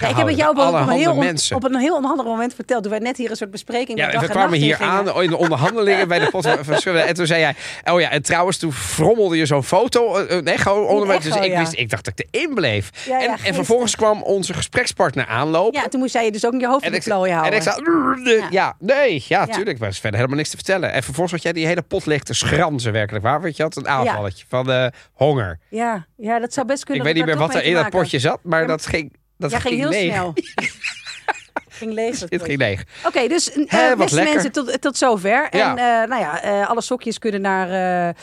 [0.01, 1.55] Ja, ik heb het jou op een, heel mensen.
[1.55, 2.81] op een heel onhandig moment verteld.
[2.83, 5.29] Toen wij net hier een soort bespreking ja, en we en kwamen hier aan in
[5.29, 6.99] de onderhandelingen bij de podcast Schubbe.
[6.99, 7.55] En toen zei jij,
[7.93, 10.25] oh ja, en trouwens, toen frommelde je zo'n foto.
[10.41, 11.15] nee, gewoon onder mij.
[11.17, 12.89] echo, Dus ik, wist, ik dacht dat ik erin bleef.
[13.05, 15.81] Ja, ja, en, en vervolgens kwam onze gesprekspartner aanlopen.
[15.81, 17.31] Ja, toen moest jij je dus ook in je hoofd in En de ik, klooien
[17.33, 17.59] en houden.
[17.59, 18.75] ik zei, ja.
[18.79, 19.79] Nee, ja, tuurlijk.
[19.81, 20.91] Is verder helemaal niks te vertellen.
[20.91, 23.41] En vervolgens had jij die hele pot leeg te schranzen, werkelijk waar.
[23.41, 25.59] Want je had een aanvalletje van eh, honger.
[25.69, 27.05] ja, ja, dat zou best Ik kunnen.
[27.05, 29.51] weet niet meer wat er in dat potje zat, maar dat ging, dat.
[29.51, 30.11] Ja, ging heel leeg.
[30.13, 30.33] snel.
[31.79, 32.19] ging leeg.
[32.19, 32.83] Het ging leeg.
[33.05, 34.33] Oké, dus eh, beste lekker.
[34.33, 35.47] mensen, tot, tot zover.
[35.57, 35.69] Ja.
[35.75, 38.13] En eh, nou ja, eh, alle sokjes kunnen, naar, eh,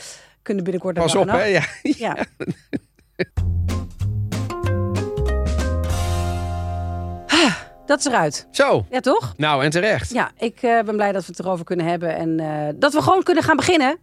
[0.41, 1.43] kunnen binnenkort naar Pas op, hè.
[1.43, 1.61] Ja.
[1.81, 2.15] Ja.
[7.85, 8.47] Dat is eruit.
[8.51, 9.33] Zo, Ja, toch?
[9.37, 10.13] nou en terecht.
[10.13, 12.15] Ja, ik eh, ben blij dat we het erover kunnen hebben.
[12.15, 13.97] En eh, dat we gewoon kunnen gaan beginnen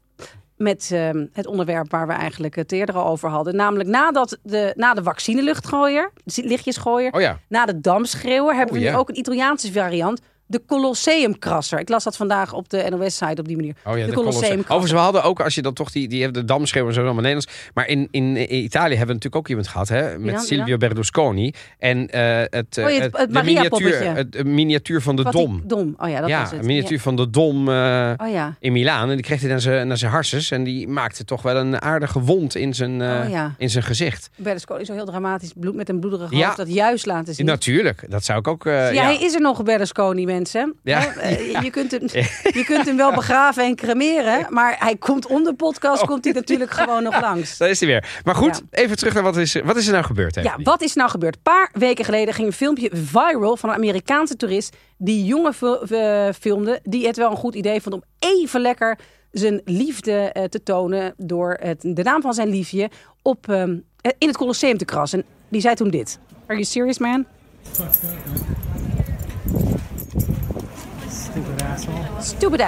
[0.63, 3.57] met eh, het onderwerp waar we eigenlijk het eerder al over hadden.
[3.57, 7.39] Namelijk nadat de, na de vaccineluchtgooier, lichtjesgooier, Oh ja.
[7.49, 10.21] na de damschreeuwer, hebben Oh, we nu ook een Italiaanse variant.
[10.53, 11.79] De Colosseumkrasser.
[11.79, 13.75] Ik las dat vandaag op de NOS-site op die manier.
[13.85, 14.41] Oh ja, de de, Colosseum.
[14.41, 14.61] Colosseum.
[14.61, 17.23] Overigens, we hadden ook, als je dan toch die, die de damschreeuw en zo allemaal
[17.23, 17.71] Nederlands.
[17.75, 20.19] Maar in, in, in Italië hebben we natuurlijk ook iemand gehad, hè?
[20.19, 21.53] Met Silvio Berlusconi.
[21.79, 23.85] En eh, het, eh, Oh, het- het de Maria-poppetje.
[23.99, 25.63] miniatuur, het eh, miniatuur van de Wat die- Dom.
[25.65, 25.95] Dom.
[25.99, 26.61] Oh ja, dat ja, was het.
[26.61, 28.13] een miniatuur van de Dom eh.
[28.17, 28.57] Oh ja.
[28.61, 29.09] in Milaan.
[29.09, 30.51] En die kreeg hij naar zijn, naar zijn harses.
[30.51, 33.55] En die maakte toch wel een aardige wond in zijn, eh, ja.
[33.59, 34.31] in zijn gezicht.
[34.37, 36.45] Berlusconi zo heel dramatisch, bloed met een bloederig Ja.
[36.45, 37.47] hoofd, dat juist laten zien.
[37.47, 38.67] Natuurlijk, dat zou ik ook...
[38.67, 39.03] eh, ja, ja.
[39.03, 40.41] hij is er nog, Berlusconi, mensen.
[40.83, 41.01] Ja.
[41.01, 42.03] Hè, eh, Je, kunt hem,
[42.59, 46.09] je kunt hem wel begraven en cremeren, maar hij komt om de podcast, Oh.
[46.09, 47.57] komt hij natuurlijk gewoon nog langs.
[47.59, 48.21] Daar is hij weer.
[48.25, 48.79] Maar goed, Ja.
[48.83, 50.35] even terug naar wat is, wat is er nou gebeurd?
[50.35, 51.35] Ja, wat is nou gebeurd?
[51.35, 55.55] Een paar weken geleden ging een filmpje viral van een Amerikaanse toerist die jongen
[55.89, 58.99] eh, filmde, die het wel een goed idee vond om even lekker
[59.31, 62.91] zijn liefde eh, te tonen door het, de naam van zijn liefje
[63.23, 65.19] op, ehm, eh, in het Colosseum te krassen.
[65.19, 66.19] En die zei toen dit.
[66.47, 67.27] Are you serious, man?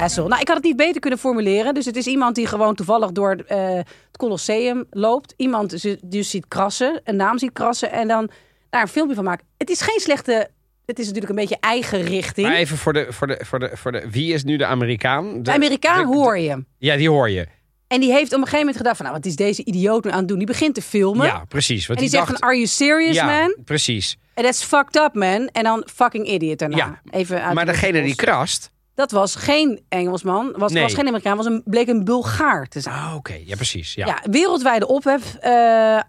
[0.00, 0.28] Asshole.
[0.28, 1.74] Nou, ik had het niet beter kunnen formuleren.
[1.74, 5.34] Dus het is iemand die gewoon toevallig door eh, het Colosseum loopt.
[5.36, 8.30] Iemand ze- dus ziet krassen, een naam ziet krassen en dan
[8.70, 9.44] daar een filmpje van maakt.
[9.58, 10.48] Het is geen slechte...
[10.86, 12.46] Het is natuurlijk een beetje eigen richting.
[12.46, 14.10] Maar even voor de, voor de, voor de, voor de...
[14.10, 15.42] Wie is nu de Amerikaan?
[15.42, 16.64] de Amerikaan de- hoor je.
[16.78, 17.46] Ja, die hoor je.
[17.94, 19.06] En die heeft op een gegeven moment gedacht van...
[19.06, 20.38] Nou, wat is deze idioot nu aan het doen?
[20.38, 21.26] Die begint te filmen.
[21.26, 21.86] Ja, precies.
[21.86, 23.56] Want en die zegt dacht, van, are you serious, ja, man?
[23.64, 24.16] precies.
[24.34, 25.48] And that's fucked up, man.
[25.52, 26.76] En dan fucking idiot daarna.
[26.76, 27.00] Ja.
[27.10, 28.72] Even uit Maar de degene die krast...
[28.94, 30.54] Dat was geen Engelsman.
[30.56, 30.82] Was, Nee.
[30.82, 31.36] was geen Amerikaan.
[31.36, 32.94] Was een, bleek een Bulgaar te zijn.
[32.94, 33.34] Ah, oké.
[33.44, 33.94] Ja, precies.
[33.94, 34.06] Ja.
[34.06, 35.34] Ja, wereldwijde ophef.
[35.34, 35.50] Eh,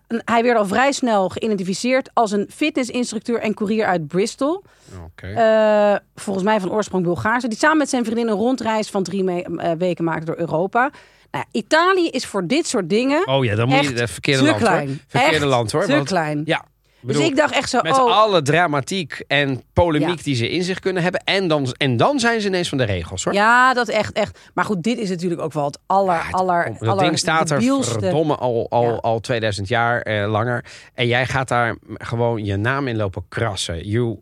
[0.07, 4.63] hij werd al vrij snel geïdentificeerd als een fitnessinstructeur en courier uit Bristol.
[5.05, 5.27] Oké.
[5.27, 7.47] Eh, volgens mij van oorsprong Bulgaarse.
[7.47, 10.91] Die samen met zijn vriendin een rondreis van drie eh, weken maakte door Europa.
[11.35, 14.57] Nou, Italië is voor dit soort dingen oh ja, dan moet je het verkeerde land
[14.57, 14.87] klein.
[14.87, 14.97] hoor.
[15.07, 15.85] Verkeerde Echt land hoor.
[15.85, 16.41] te want- klein.
[16.45, 16.65] Ja,
[17.01, 20.23] bedoel, dus ik dacht echt zo, Met oh, alle dramatiek en polemiek Ja.
[20.23, 21.21] die ze in zich kunnen hebben.
[21.23, 23.33] En dan, en dan zijn ze ineens van de regels hoor.
[23.33, 24.39] ja, dat echt, echt.
[24.53, 27.17] Maar goed, dit is natuurlijk ook wel het aller, Ja, het- aller, dat aller ding
[27.19, 28.95] staat er verdomme al, al, Ja.
[28.95, 30.65] al 2000 jaar eh, langer.
[30.93, 33.87] En jij gaat daar gewoon je naam in lopen krassen.
[33.87, 34.19] You,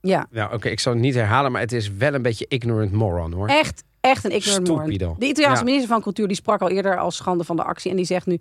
[0.00, 2.92] Ja, nou, Oké, ik zal het niet herhalen, maar het is wel een beetje ignorant
[2.92, 3.48] moron hoor.
[3.48, 4.66] echt, echt een ignorant.
[4.68, 5.16] Stupido.
[5.18, 5.64] De Italiaanse Ja.
[5.64, 7.90] minister van Cultuur die sprak al eerder als schande van de actie.
[7.90, 8.40] En die zegt nu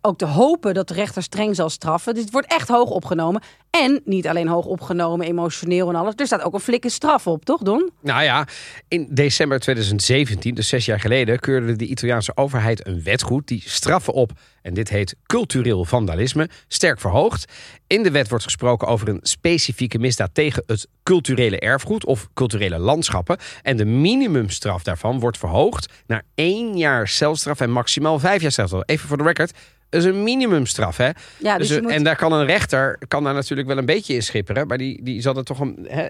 [0.00, 2.14] ook te hopen dat de rechter streng zal straffen.
[2.14, 3.42] Dus het wordt echt hoog opgenomen.
[3.70, 6.12] En niet alleen hoog opgenomen, emotioneel en alles.
[6.16, 7.90] Er staat ook een flikke straf op, toch Don?
[8.00, 8.46] Nou ja,
[8.88, 13.62] in december 2017, dus zes jaar geleden, keurde de Italiaanse overheid een wet goed die
[13.64, 17.52] straffen op, en dit heet cultureel vandalisme, sterk verhoogt.
[17.86, 22.78] In de wet wordt gesproken over een specifieke misdaad tegen het culturele erfgoed of culturele
[22.78, 23.36] landschappen.
[23.62, 28.82] En de minimumstraf daarvan wordt verhoogd naar één jaar celstraf en maximaal vijf jaar celstraf.
[28.86, 29.52] Even voor de record.
[29.88, 31.10] Dat is een minimumstraf, hè?
[31.38, 31.90] Ja, dus, Dus, moet...
[31.90, 34.66] En daar kan een rechter kan daar natuurlijk wel een beetje in schipperen.
[34.66, 35.86] Maar die, die zal er toch een.
[35.88, 36.06] Hè,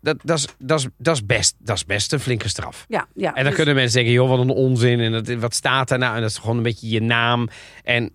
[0.00, 2.84] dat, dat, is, dat, is, dat, is best, dat is best een flinke straf.
[2.88, 5.00] ja, ja, En dan dus- kunnen mensen denken, joh, wat een onzin.
[5.00, 6.14] En dat, wat staat daar nou?
[6.14, 7.48] En dat is gewoon een beetje je naam.
[7.84, 8.12] En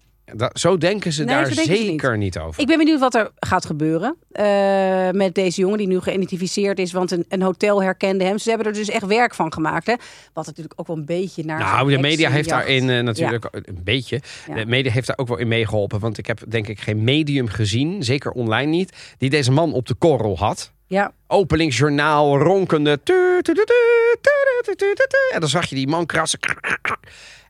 [0.54, 2.40] zo denken ze daar zeker niet.
[2.40, 2.62] over.
[2.62, 6.92] Ik ben benieuwd wat er gaat gebeuren eh, met deze jongen die nu geïdentificeerd is.
[6.92, 8.38] Want een, een, hotel herkende hem.
[8.38, 9.88] Ze hebben er dus echt werk van gemaakt.
[9.88, 9.94] Hè?
[10.34, 11.60] Wat natuurlijk ook wel een beetje naar.
[11.60, 14.22] Nou, de media heeft daarin eh, natuurlijk een beetje.
[14.56, 16.00] De media heeft daar ook wel in meegeholpen.
[16.00, 19.88] Want ik heb denk ik geen medium gezien, zeker online niet, die deze man op
[19.88, 20.74] de korrel had.
[20.88, 21.12] Ja.
[21.28, 23.00] Openingsjournaal ronkende.
[25.34, 26.40] En dan zag je die man krassen.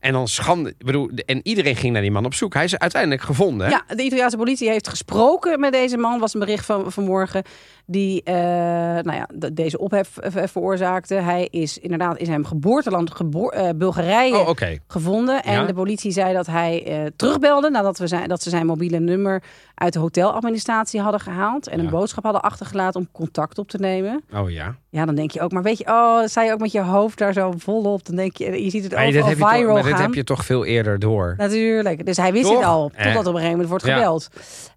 [0.06, 0.76] En dan schande.
[0.78, 2.54] Bedoel, en iedereen ging naar die man op zoek.
[2.54, 3.70] Hij is uiteindelijk gevonden.
[3.70, 6.20] ja, de Italiaanse politie heeft gesproken met deze man.
[6.20, 7.44] Was een bericht van vanmorgen.
[7.88, 11.14] Die eh, nou ja, de- deze ophef eh, veroorzaakte.
[11.16, 14.50] Hij is inderdaad in zijn geboorteland geboor, eh, Bulgarije Oh,
[14.88, 15.44] gevonden.
[15.44, 15.66] En Ja.
[15.66, 19.44] de politie zei dat hij terugbelde nadat we zijn, dat ze zijn mobiele nummer
[19.76, 21.68] uit de hoteladministratie hadden gehaald.
[21.68, 21.84] En Ja.
[21.84, 24.24] een boodschap hadden achtergelaten om contact op te nemen.
[24.34, 24.76] Oh ja.
[24.90, 27.18] Ja, dan denk je ook, maar weet je, oh, sta je ook met je hoofd
[27.18, 28.06] daar zo volop.
[28.06, 30.02] Dan denk je, je ziet het Maar dit, toch, viral maar dit gaan.
[30.02, 31.34] heb je toch veel eerder door.
[31.38, 32.06] Natuurlijk.
[32.06, 32.56] Dus hij wist Toch?
[32.58, 33.18] het al, totdat Eh.
[33.18, 34.28] op een gegeven moment wordt gebeld.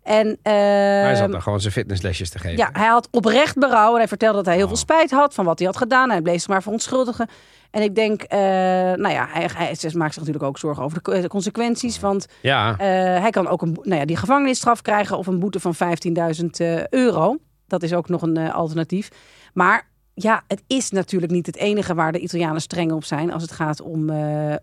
[0.03, 2.57] En hij zat ehm, daar gewoon zijn fitnesslesjes te geven.
[2.59, 3.93] ja, hij had oprecht berouw.
[3.93, 4.69] En hij vertelde dat hij heel Oh.
[4.71, 6.11] veel spijt had van wat hij had gedaan.
[6.11, 7.29] Hij bleef zich maar verontschuldigen.
[7.71, 11.21] En ik denk, eh, nou ja, hij, hij maakt zich natuurlijk ook zorgen over de,
[11.21, 12.01] de consequenties.
[12.01, 12.71] Want Ja.
[12.73, 12.77] eh,
[13.21, 16.87] hij kan ook een, nou ja, die gevangenisstraf krijgen of een boete van 15.000 eh,
[16.87, 17.37] euro.
[17.67, 19.09] Dat is ook nog een alternatief.
[19.53, 23.43] Maar ja, het is natuurlijk niet het enige waar de Italianen streng op zijn als
[23.43, 24.11] het gaat om,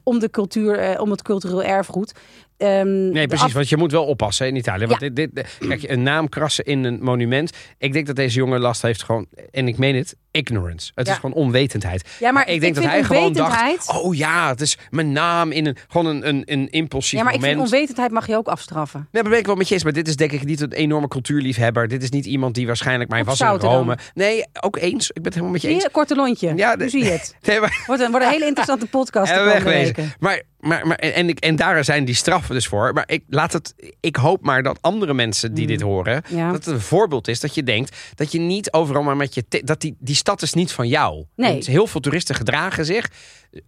[0.04, 2.14] om de cultuur, om het cultureel erfgoed.
[2.58, 3.46] Ehm, Nee, precies.
[3.48, 4.86] af- Want je moet wel oppassen in Italië.
[4.86, 5.10] Want Ja.
[5.10, 7.52] dit, dit, kijk, een naam krassen in een monument.
[7.78, 9.26] Ik denk dat deze jongen last heeft gewoon...
[9.52, 10.92] En ik meen het, ignorance.
[10.96, 11.14] Het Ja.
[11.14, 12.10] is gewoon onwetendheid.
[12.20, 13.94] Ja, maar ik denk ik dat hij gewoon dacht...
[13.94, 15.78] Oh ja, het is mijn naam in een...
[15.88, 17.58] Gewoon een, een, een impulsief ja, maar ik moment.
[17.60, 19.08] vind onwetendheid mag je ook afstraffen.
[19.12, 19.84] Nee, maar ben ik wel met je eens.
[19.84, 21.88] Maar dit is denk ik niet een enorme cultuurliefhebber.
[21.88, 23.10] Dit is niet iemand die waarschijnlijk...
[23.10, 23.70] Maar hij Of was in?
[23.70, 23.98] Rome.
[24.14, 25.08] Nee, ook eens.
[25.08, 25.84] Ik ben het helemaal met je eens.
[25.84, 26.54] je, korte lontje.
[26.56, 27.36] Ja, de- nu zie je het.
[27.42, 29.96] Nee, maar, Wordt een, wordt een hele interessante podcast En wegwezen.
[30.20, 32.94] Maar, maar, maar, en, ik- en daar zijn die straffen dus voor.
[32.94, 36.22] Maar ik, laat het, ik hoop maar dat andere mensen die dit horen...
[36.28, 36.52] Ja.
[36.52, 37.96] dat het een voorbeeld is dat je denkt...
[38.16, 39.44] dat je niet overal maar met je...
[39.64, 41.24] dat die, die stad is niet van jou.
[41.36, 41.52] Nee.
[41.52, 43.10] Want heel veel toeristen gedragen zich...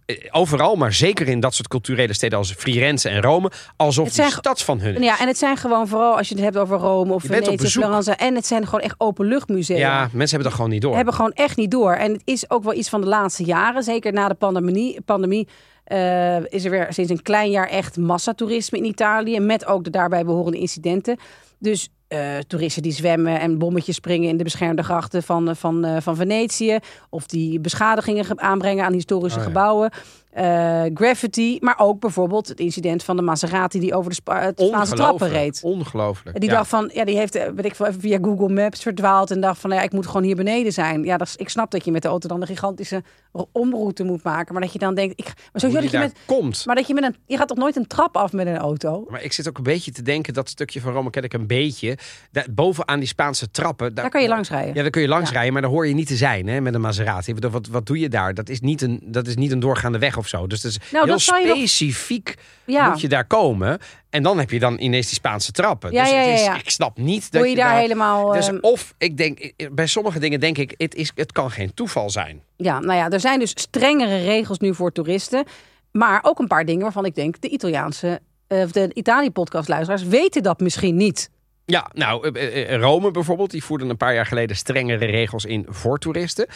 [0.06, 2.38] eh, overal, maar zeker in dat soort culturele steden...
[2.38, 3.50] als Firenze en Rome...
[3.76, 5.02] alsof Het zijn die ge- stad van hun is.
[5.04, 7.68] Ja, en het zijn gewoon vooral als je het hebt over Rome of Venetië.
[7.68, 8.12] Florence.
[8.12, 9.76] En het zijn gewoon echt openluchtmusea.
[9.76, 10.96] Ja, mensen hebben dat gewoon niet door.
[10.96, 11.92] hebben gewoon echt niet door.
[11.92, 13.82] En het is ook wel iets van de laatste jaren.
[13.82, 15.48] Zeker na de pandemie, pandemie
[15.88, 19.40] eh, is er weer sinds een klein jaar echt massatoerisme in Italië.
[19.40, 21.16] Met ook de daarbij behorende incidenten.
[21.58, 26.02] Dus eh, toeristen die zwemmen en bommetjes springen in de beschermde grachten van, eh, van,
[26.02, 26.78] van Venetië.
[27.10, 29.50] Of die beschadigingen ge- aanbrengen aan historische Oh ja.
[29.50, 29.90] gebouwen.
[30.38, 34.94] Eh, graffiti, maar ook bijvoorbeeld het incident van de Maserati die over de Spa Spaanse
[34.94, 35.60] trappen reed.
[35.62, 36.34] Ongelooflijk.
[36.34, 36.56] En die ja.
[36.56, 39.40] dacht van, ja, die heeft, eh, weet ik veel, even via Google Maps verdwaald en
[39.40, 41.04] dacht van, ja, ik moet gewoon hier beneden zijn.
[41.04, 44.04] Ja, dat is, ik snap dat je met de auto dan een gigantische ro- omroute
[44.04, 46.66] moet maken, maar dat je dan denkt, ik, maar sowieso dat je met, komt.
[46.66, 49.06] maar dat je met een, je gaat toch nooit een trap af met een auto?
[49.08, 51.46] Maar ik zit ook een beetje te denken, dat stukje van Rome ken ik een
[51.46, 51.98] beetje.
[52.32, 53.94] Daar, bovenaan die Spaanse trappen.
[53.94, 54.74] Daar kan je langs rijden.
[54.74, 55.34] Ja, daar kun je langs Ja.
[55.34, 57.34] rijden, maar daar hoor je niet te zijn hè, met een Maserati.
[57.34, 58.34] Bedoel, Wat, wat doe je daar?
[58.34, 60.46] Dat is, niet een, dat is niet een doorgaande weg of zo.
[60.46, 62.34] Dus dat is Nou, heel dat nog- specifiek
[62.66, 62.88] Ja.
[62.88, 63.78] moet je daar komen.
[64.10, 65.92] En dan heb je dan ineens die Spaanse trappen.
[65.92, 66.58] Ja, dus ja, het is, ja, ja.
[66.58, 68.32] ik snap niet dat Doe je daar helemaal...
[68.32, 71.74] Dus ehm, of ik denk, bij sommige dingen denk ik, het, is, het kan geen
[71.74, 72.42] toeval zijn.
[72.56, 75.44] Ja, nou ja, er zijn dus strengere regels nu voor toeristen.
[75.92, 80.42] Maar ook een paar dingen waarvan ik denk, de Italiaanse, eh, of de Italië-podcast-luisteraars weten
[80.42, 81.30] dat misschien niet.
[81.64, 85.66] Ja, nou, eh, eh, Rome bijvoorbeeld, die voerde een paar jaar geleden strengere regels in
[85.68, 86.46] voor toeristen.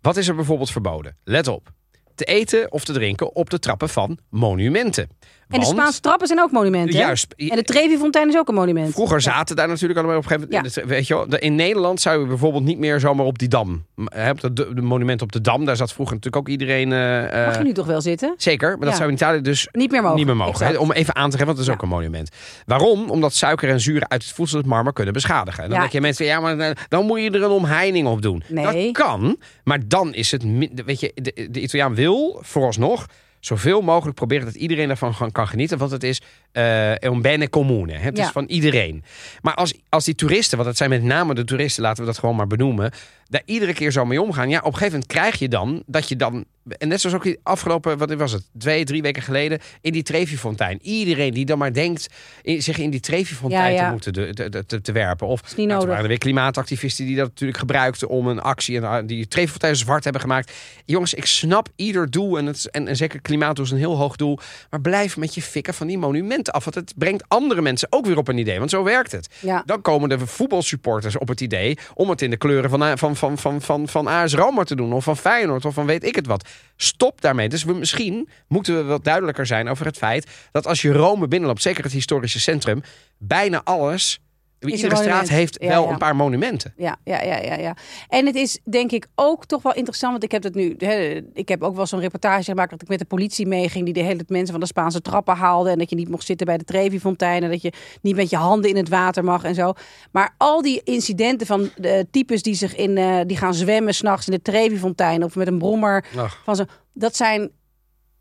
[0.00, 1.16] Wat is er bijvoorbeeld verboden?
[1.24, 1.68] Let op.
[2.16, 5.08] Te eten of te drinken op de trappen van monumenten.
[5.48, 6.96] En de Spaanse trappen zijn ook monumenten.
[6.98, 7.04] hè?
[7.04, 7.34] Juist.
[7.36, 8.92] En de Trevi-fontein is ook een monument.
[8.92, 10.74] Vroeger zaten daar natuurlijk allemaal op een gegeven moment.
[10.84, 13.84] Weet je wel, in Nederland zou je bijvoorbeeld niet meer zomaar op die dam.
[14.04, 16.92] Hè, de monument op de dam, daar zat vroeger natuurlijk ook iedereen.
[16.92, 18.34] eh, Mag je nu toch wel zitten?
[18.36, 18.94] Zeker, maar dat Ja.
[18.96, 20.16] zou in Italië dus Niet meer mogen.
[20.16, 20.66] niet meer mogen.
[20.66, 20.76] Hè?
[20.76, 22.28] Om even aan te geven, want dat is ook een monument.
[22.66, 23.10] Waarom?
[23.10, 25.62] Omdat suiker en zuren uit het voedsel het marmer kunnen beschadigen.
[25.64, 28.22] En dan denk je mensen, ja, maar eh, dan moet je er een omheining op
[28.22, 28.42] doen.
[28.48, 28.84] Nee.
[28.92, 30.42] Dat kan, maar dan is het,
[30.84, 33.06] weet je, de, de Italiaan wil vooralsnog
[33.46, 35.78] zoveel mogelijk proberen dat iedereen ervan kan genieten.
[35.78, 36.20] Want het is
[36.56, 37.92] eh un bene comune.
[37.92, 37.98] hè.
[37.98, 38.24] Het Ja.
[38.24, 39.04] is van iedereen.
[39.42, 42.18] Maar als, als die toeristen, want het zijn met name de toeristen, laten we dat
[42.18, 42.90] gewoon maar benoemen,
[43.28, 44.48] daar iedere keer zo mee omgaan.
[44.48, 46.44] Ja, op een gegeven moment krijg je dan dat je dan.
[46.78, 50.02] En net zoals ook die afgelopen, wat was het, twee, drie weken geleden, in die
[50.02, 50.78] Trevi-fontein.
[50.82, 52.06] Iedereen die dan maar denkt
[52.42, 53.84] in, zich in die Trevi-fontein Ja, ja.
[53.86, 55.26] te moeten de, de- de- te, werpen.
[55.26, 58.82] Of niet nou, waren er weer klimaatactivisten die dat natuurlijk gebruikten om een actie en
[58.82, 60.52] uh, die Trevi-fontein zwart hebben gemaakt.
[60.84, 64.16] Jongens, ik snap ieder doel en, het, en, en zeker klimaatdoel is een heel hoog
[64.16, 64.38] doel.
[64.70, 66.64] Maar blijf met je fikken van die monumenten af.
[66.64, 68.58] Want het brengt andere mensen ook weer op een idee.
[68.58, 69.28] Want zo werkt het.
[69.40, 69.62] Ja.
[69.66, 73.38] Dan komen de voetbalsupporters op het idee om het in de kleuren van, van, van,
[73.38, 74.92] van, van, van AS Roma te doen.
[74.92, 76.48] Of van Feyenoord of van weet ik het wat.
[76.76, 77.48] Stop daarmee.
[77.48, 81.28] Dus we, misschien moeten we wat duidelijker zijn over het feit dat als je Rome
[81.28, 82.82] binnenloopt, zeker het historische centrum,
[83.18, 84.20] bijna alles,
[84.60, 85.90] iedere straat heeft Ja, wel ja.
[85.90, 86.72] een paar monumenten.
[86.76, 87.76] Ja, ja, ja, ja, ja.
[88.08, 91.20] En het is denk ik ook toch wel interessant, want ik heb het nu, hè,
[91.34, 94.00] ik heb ook wel zo'n reportage gemaakt dat ik met de politie meeging die de
[94.00, 96.58] hele tijd mensen van de Spaanse trappen haalde en dat je niet mocht zitten bij
[96.58, 99.72] de Trevi-fontein en dat je niet met je handen in het water mag en zo.
[100.10, 104.26] Maar al die incidenten van de types die zich in, eh, die gaan zwemmen s'nachts
[104.26, 106.40] in de Trevi-fontein of met een brommer Ach.
[106.44, 107.50] van zo, dat zijn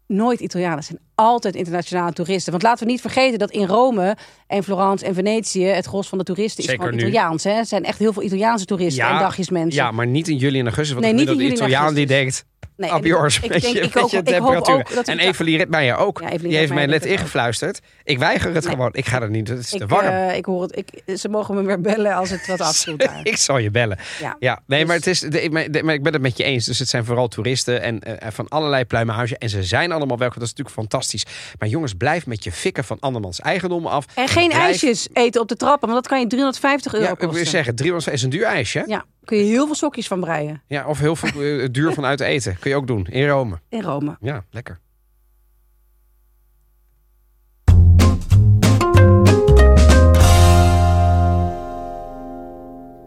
[0.08, 2.52] nooit Italianen, het zijn altijd internationale toeristen.
[2.52, 6.18] Want laten we niet vergeten dat in Rome en Florence en Venetië het gros van
[6.18, 7.06] de toeristen is Zeker gewoon nu.
[7.08, 7.44] Italiaans.
[7.44, 7.52] Hè?
[7.52, 9.84] Er zijn echt heel veel Italiaanse toeristen en dagjesmensen.
[9.84, 10.94] Ja, maar niet in juli en augustus.
[10.94, 12.46] Want Nee, niet in juli Italiaan die denkt,
[12.78, 15.96] Nee, yours, ik denk- je, ik ook- ik hoop ook dat en we- Evelie Ritmeijer
[15.98, 16.20] ook.
[16.30, 17.80] Ja, die heeft mij net ingefluisterd.
[18.04, 18.74] Ik weiger het Nee.
[18.74, 18.90] gewoon.
[18.94, 20.06] Ik ga er niet, het is te warm.
[20.08, 20.78] eh, ik hoor het.
[21.06, 22.58] Ik, ze mogen me weer bellen als het wat
[22.98, 23.20] daar.
[23.24, 23.98] ik zal je bellen.
[24.22, 24.36] Ja.
[24.40, 26.44] Ja, nee, Dus- maar, het is, de, maar, de- maar ik ben het met je
[26.44, 26.66] eens.
[26.66, 29.38] Dus het zijn vooral toeristen en eh, van allerlei pluimage.
[29.38, 30.40] En ze zijn allemaal welkom.
[30.40, 31.26] Dat is natuurlijk fantastisch.
[31.60, 34.06] Maar jongens, blijf met je fikken van andermans eigendom af.
[34.16, 37.12] En geen Blijf- ijsjes eten op de trappen, want dat kan je 350 euro Ja,
[37.12, 37.48] ik wil kosten.
[37.48, 38.84] zeggen, 300 is een duur ijsje.
[38.88, 39.06] Ja.
[39.26, 42.20] Ja, kun je heel veel sokjes van breien of heel veel eh, duur van uit
[42.20, 42.58] eten.
[42.60, 43.60] Kun je ook doen in Rome.
[43.70, 44.18] in Rome.
[44.22, 44.80] Ja, lekker.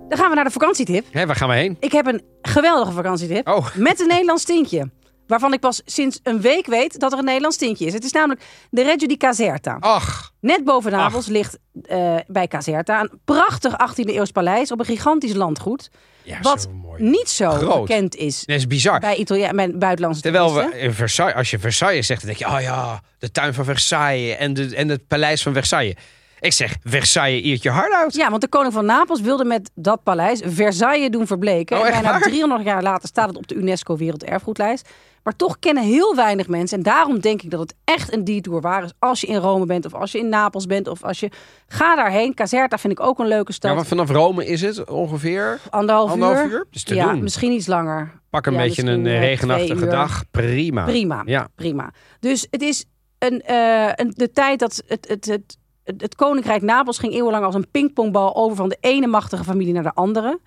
[0.08, 1.06] Dan gaan we naar de vakantietip.
[1.10, 1.76] Hé, waar gaan we heen?
[1.80, 4.90] Ik heb een geweldige vakantietip Oh, met een Nederlands tintje.
[5.28, 7.92] Waarvan ik pas sinds een week weet dat er een Nederlands tintje is.
[7.92, 9.76] Het is namelijk de Reggio di Caserta.
[9.80, 10.32] ach.
[10.40, 15.34] Net boven Napels ligt eh, bij Caserta een prachtig 18e eeuws paleis op een gigantisch
[15.34, 15.90] landgoed.
[16.22, 17.02] Ja, Wat zo mooi.
[17.02, 17.80] niet zo Groot.
[17.86, 19.00] bekend is Dat is bizar.
[19.00, 22.56] bij, Italia bij buitenlandse Terwijl we in Versailles, als je Versailles zegt, dan denk je,
[22.56, 25.94] oh ja, de tuin van Versailles en, de, en het paleis van Versailles.
[26.40, 28.14] Ik zeg, Versailles eert je hard uit.
[28.14, 31.78] Ja, want de koning van Napels wilde met dat paleis Versailles doen verbleken.
[31.78, 32.20] Oh, en bijna waar?
[32.20, 34.88] 300 jaar later staat het op de UNESCO Werelderfgoedlijst.
[35.22, 36.76] Maar toch kennen heel weinig mensen.
[36.76, 39.66] En daarom denk ik dat het echt een detour waar is als je in Rome
[39.66, 41.30] bent of als je in Napels bent of als je
[41.66, 42.34] ga daarheen.
[42.34, 43.70] Caserta vind ik ook een leuke stad.
[43.70, 46.50] Ja, want vanaf Rome is het ongeveer anderhalf, anderhalf uur.
[46.52, 46.66] uur.
[46.70, 47.22] Dus te ja, doen.
[47.22, 48.12] misschien iets langer.
[48.30, 50.24] Pak een Ja, beetje een eh, eh, regenachtige dag.
[50.30, 50.84] Prima.
[50.84, 51.48] Prima, Ja.
[51.54, 51.90] prima.
[52.20, 52.84] Dus het is
[53.18, 55.56] een, eh, een, de tijd dat het, het, het,
[55.96, 59.82] het, Koninkrijk Napels ging eeuwenlang als een pingpongbal over van de ene machtige familie naar
[59.82, 60.40] de andere.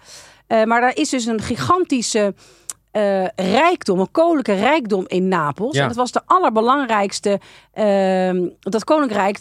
[0.47, 2.33] Eh, maar daar is dus een gigantische
[2.91, 5.75] eh, rijkdom, een koninklijke rijkdom in Napels.
[5.75, 5.81] Ja.
[5.81, 7.39] En dat was de allerbelangrijkste,
[7.73, 9.39] ehm, dat koninkrijk,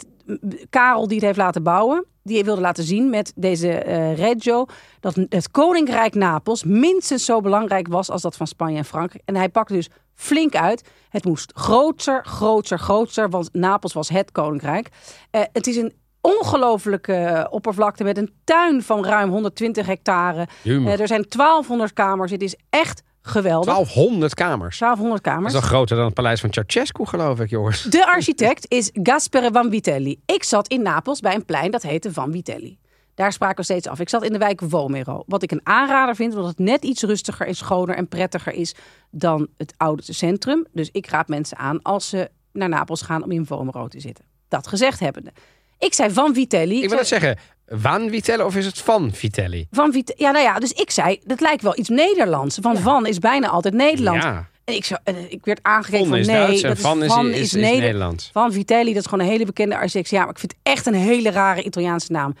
[0.69, 4.65] Karel die het heeft laten bouwen, die wilde laten zien met deze eh Reggio,
[4.99, 9.23] dat het koninkrijk Napels minstens zo belangrijk was als dat van Spanje en Frankrijk.
[9.25, 10.89] En hij pakte dus flink uit.
[11.09, 14.89] Het moest groter, groter, groter, want Napels was het koninkrijk.
[15.31, 20.47] Eh, het is een ongelofelijke eh, oppervlakte met een tuin van ruim 120 hectare.
[20.63, 22.31] Eh, er zijn 1200 kamers.
[22.31, 23.73] Het is echt geweldig.
[23.73, 24.77] 1200 kamers.
[24.79, 25.53] 1200 Dat kamers.
[25.53, 27.83] is wel groter dan het paleis van Ceausescu, geloof ik, jongens.
[27.83, 30.21] De architect is Gaspere Van Vitelli.
[30.25, 32.79] Ik zat in Napels bij een plein dat heette Van Vitelli.
[33.15, 33.99] Daar spraken we steeds af.
[33.99, 35.23] Ik zat in de wijk Womero.
[35.27, 38.75] Wat ik een aanrader vind, omdat het net iets rustiger en schoner en prettiger is
[39.11, 40.65] dan het oude centrum.
[40.73, 44.25] Dus ik raad mensen aan als ze naar Napels gaan om in Womero te zitten.
[44.47, 45.31] Dat gezegd hebbende.
[45.79, 46.81] Ik zei Van Vitelli.
[46.83, 47.37] Ik wil net zeggen,
[47.73, 49.67] Van Vitelli of is het Van Vitelli?
[49.71, 52.57] Van Vite ja, nou ja, dus ik zei, dat lijkt wel iets Nederlands.
[52.61, 54.23] Want Van is bijna altijd Nederland.
[54.23, 57.03] Ja, En ik, zo, en ik werd aangekeken Von van nee, Duits dat is, Van
[57.03, 58.29] is, is, is, Neder- Nederlands.
[58.33, 60.09] Van Vitelli, dat is gewoon een hele bekende architect.
[60.09, 62.35] Ja, maar ik vind het echt een hele rare Italiaanse naam.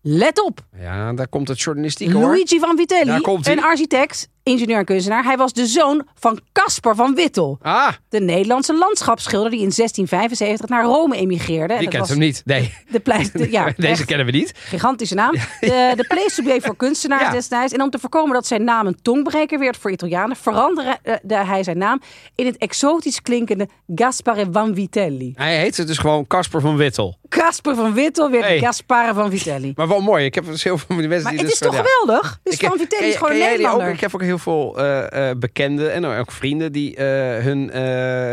[0.00, 2.22] Let op, Ja, daar komt het journalistiek hoor.
[2.22, 5.24] Luigi Van Vitelli, een architect ingenieur en kunstenaar.
[5.24, 7.58] Hij was de zoon van Caspar van Wittel.
[7.62, 11.78] Ah, De Nederlandse landschapsschilder die in 1675 naar Rome emigreerde.
[11.78, 12.42] Die kent hem niet.
[12.44, 13.00] Nee, De
[13.50, 14.52] ja, deze kennen we niet.
[14.56, 15.32] gigantische naam.
[15.60, 16.04] De, de
[16.62, 17.30] voor kunstenaars Ja.
[17.30, 17.72] destijds.
[17.72, 21.62] En om te voorkomen dat zijn naam een tongbreker werd voor Italianen, veranderde eh, hij
[21.62, 22.00] zijn naam
[22.34, 25.32] in het exotisch klinkende Gaspare van Vitelli.
[25.36, 27.18] Hij heet dus gewoon Casper van Wittel.
[27.28, 28.58] Casper van Wittel werd Hey.
[28.58, 29.72] Gaspare van Vitelli.
[29.76, 30.24] Maar wel mooi.
[30.24, 31.82] Ik heb dus heel veel mensen Maar die het is toch ja.
[31.82, 32.38] geweldig?
[32.42, 33.48] Dus Ik- Van Vitelli is gewoon een ook?
[33.48, 33.88] Nederlander.
[33.88, 37.04] Ik heb ook heel veel eh, eh, bekenden en ook vrienden die eh,
[37.44, 37.64] hun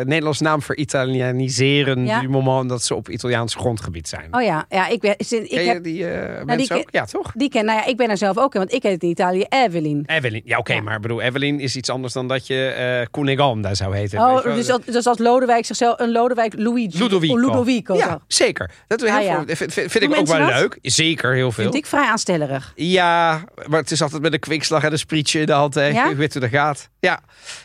[0.08, 2.06] Nederlandse naam veritalianiseren.
[2.06, 2.22] Ja.
[2.22, 4.28] moment dat ze op Italiaans grondgebied zijn.
[4.32, 6.06] Oh ja, ja ik, ben, ik ken heb, die die
[6.46, 6.88] mensen ken- ook?
[6.92, 7.32] Ja, toch?
[7.36, 9.46] die ken, nou ja, ik ben er zelf ook in, want ik heet in Italië
[9.50, 10.04] Evelyn.
[10.06, 10.42] Evelyn.
[10.46, 10.82] Ja, oké, Ja.
[10.82, 14.20] maar bedoel, Evelyn is iets anders dan dat je eh Cuneganda zou heten.
[14.20, 16.98] Oh, dus, dat- dus als Lodewijk zichzelf, een Lodewijk Luigi.
[16.98, 17.34] Ludovico.
[17.34, 17.96] Of Ludovico.
[17.96, 18.18] Ja, zo.
[18.28, 18.72] zeker.
[18.88, 19.44] Dat heel Ah, ja.
[19.46, 19.56] veel.
[19.56, 20.50] Vind, vind, ik ook wel dat?
[20.60, 20.78] leuk.
[20.82, 21.64] Zeker, heel veel.
[21.64, 22.72] Vind ik vrij aanstellerig.
[22.76, 25.74] Ja, maar het is altijd met een kwikslag en een sprietje in de hand.
[25.74, 25.91] hè.
[25.94, 26.10] Ja?
[26.10, 26.90] Ik weet hoe dat gaat.
[27.00, 27.20] Ja,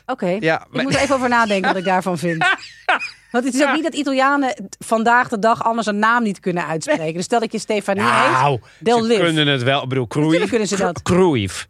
[0.06, 0.26] Oké.
[0.40, 0.60] ja.
[0.60, 2.44] Ik maar- moet er even over nadenken wat ik daarvan vind.
[3.30, 6.66] Want het is ook niet dat Italianen vandaag de dag anders een naam niet kunnen
[6.66, 7.14] uitspreken.
[7.14, 8.30] Dus stel dat je Stefanie heet.
[8.30, 9.82] Nou, They'll ze kunnen het wel.
[9.82, 10.48] Ik bedoel, Cruyff.
[10.48, 11.02] Kunnen ze dat.
[11.02, 11.66] Cruyff.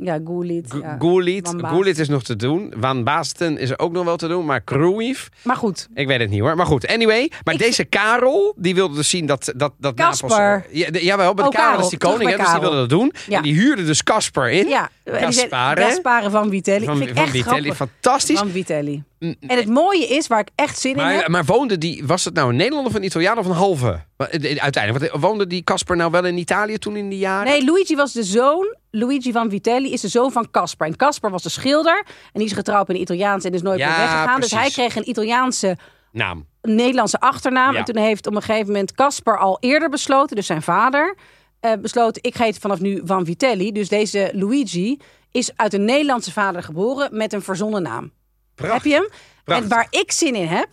[0.00, 0.70] Ja, Gullit.
[0.70, 0.96] G- Ja.
[0.98, 1.54] Gullit.
[1.62, 2.72] Gullit is nog te doen.
[2.80, 4.44] Van Basten is er ook nog wel te doen.
[4.44, 6.56] Maar Cruyff, Maar goed, ik weet het niet hoor.
[6.56, 7.30] Maar goed, anyway.
[7.44, 10.28] Maar Ik deze Karel, die wilde dus zien dat, dat, dat Kasper.
[10.28, 10.62] Napels...
[10.72, 11.84] Ja, jawel, maar Oh, Karel Karel.
[11.84, 13.12] is die koning, hè, dus die wilde dat doen.
[13.28, 13.36] Ja.
[13.36, 14.68] En die huurde dus Kasper in.
[14.68, 14.88] ja.
[15.04, 15.80] Gaspare.
[15.82, 16.84] Gaspare van Vitelli.
[16.84, 17.76] Van, vind ik van echt Vitelli, grappig.
[18.02, 18.38] fantastisch.
[18.38, 19.02] Van Vitelli.
[19.18, 21.28] Mm, En het mooie is, waar ik echt zin in heb...
[21.28, 24.00] Maar, woonde die, was het nou een Nederlander of een Italiaan of een halve?
[24.16, 27.52] Eh, Uiteindelijk, woonde die Casper nou wel in Italië toen in die jaren?
[27.52, 28.76] Nee, Luigi was de zoon.
[28.98, 30.86] Luigi van Vitelli is de zoon van Caspar.
[30.86, 31.96] En Caspar was de schilder.
[32.06, 34.40] En die is getrouwd met een Italiaans en is nooit Ja, meer weggegaan.
[34.40, 35.76] Dus hij kreeg een Italiaanse,
[36.12, 36.46] Naam.
[36.62, 37.72] Nederlandse achternaam.
[37.72, 37.78] Ja.
[37.78, 41.16] En toen heeft op een gegeven moment Caspar al eerder besloten, dus zijn vader,
[41.60, 43.72] eh, besloten: ik heet vanaf nu van Vitelli.
[43.72, 48.12] Dus deze Luigi is uit een Nederlandse vader geboren met een verzonnen naam.
[48.54, 48.82] Prachtig.
[48.82, 49.08] Heb je hem?
[49.44, 49.64] Prachtig.
[49.70, 50.68] En waar ik zin in heb,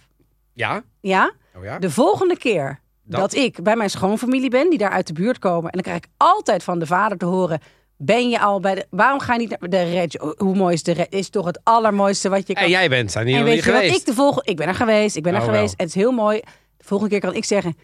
[0.54, 0.84] Ja?
[1.02, 1.80] ja, Oh ja?
[1.80, 3.20] de volgende keer Dat?
[3.20, 3.34] dat.
[3.34, 6.08] ik bij mijn schoonfamilie ben, die daar uit de buurt komen, en dan krijg ik
[6.18, 7.60] altijd van de vader te horen.
[8.06, 8.86] Ben je al bij de.
[8.90, 10.34] Waarom ga je niet naar de Reggio?
[10.38, 11.20] Hoe mooi is de Reggio?
[11.20, 12.64] Is toch het allermooiste wat je kan.
[12.64, 14.50] En jij bent daar niet, en weet niet je wat ik de volgende.
[14.50, 15.16] Ik ben er geweest.
[15.16, 15.64] Ik ben er Oh, geweest.
[15.78, 15.86] wel.
[15.86, 16.40] Het is heel mooi.
[16.78, 17.78] De volgende keer kan ik zeggen.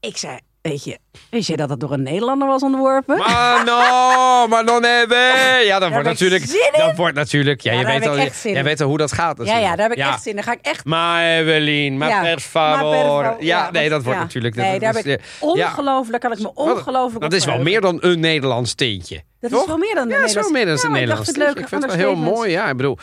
[0.00, 0.38] Ik zei,
[0.68, 0.98] weet je,
[1.30, 3.16] wist je dat het door een Nederlander was ontworpen?
[3.18, 5.64] Maar no, maar non vero.
[5.64, 6.72] Ja, dat wordt heb natuurlijk.
[6.76, 7.60] Dat wordt natuurlijk.
[7.60, 8.64] Ja, Ja, je daar weet heb al, jij in.
[8.64, 9.36] weet al hoe dat gaat.
[9.36, 9.66] ja, Natuurlijk.
[9.70, 10.36] ja, daar heb ik echt zin in.
[10.36, 10.84] Dan ga ik echt.
[10.84, 13.36] Maar Evelien, maar Ja, per favor.
[13.38, 14.54] Ja, nee, dat wordt natuurlijk.
[14.54, 16.10] Nee, dat, daar dat ben ik ongelooflijk.
[16.10, 19.22] Daar kan ik me ongelooflijk Dat is wel meer dan een Nederlands teentje.
[19.40, 19.60] Dat toch?
[19.60, 21.28] is wel meer dan een Ja, dat is wel meer dan een Nederlands.
[21.30, 22.50] Ik vind het wel heel mooi.
[22.50, 22.98] Ja, ik bedoel.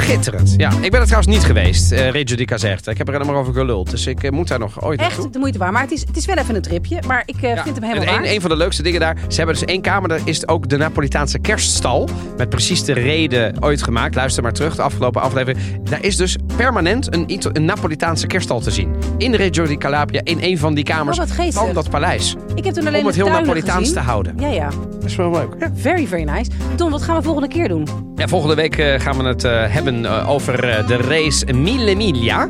[0.00, 0.54] Schitterend.
[0.56, 2.90] Ja, ik ben er trouwens niet geweest, eh Reggio di Caserta.
[2.90, 3.90] Ik heb er helemaal over geluld.
[3.90, 5.24] Dus ik eh, moet daar nog ooit naartoe.
[5.24, 5.72] Echt de moeite waard.
[5.72, 6.98] Maar het is, het is wel even een tripje.
[7.06, 8.34] Maar ik Ja, vind hem en helemaal een, waard.
[8.34, 9.16] een van de leukste dingen daar.
[9.28, 10.08] Ze hebben dus één kamer.
[10.08, 12.08] Daar is ook de Napolitaanse kerststal.
[12.36, 14.14] Met precies de reden ooit gemaakt.
[14.14, 15.64] Luister maar terug, de afgelopen aflevering.
[15.90, 18.94] Daar is dus permanent een, een Napolitaanse kerststal te zien.
[19.18, 20.20] In Reggio di Calabria.
[20.24, 22.34] In een van die kamers Oh, van dat paleis.
[22.54, 23.94] Ik heb toen alleen Om het heel Napolitaans gezien.
[23.94, 24.34] te houden.
[24.38, 24.68] Ja, ja.
[25.00, 25.48] Dat is wel leuk.
[25.58, 25.70] Ja.
[25.74, 26.50] Very, very nice.
[26.76, 27.86] Don, wat gaan we volgende keer doen?
[28.16, 32.48] Ja, volgende week eh, gaan we het eh, eh, over eh, de race Mille Miglia.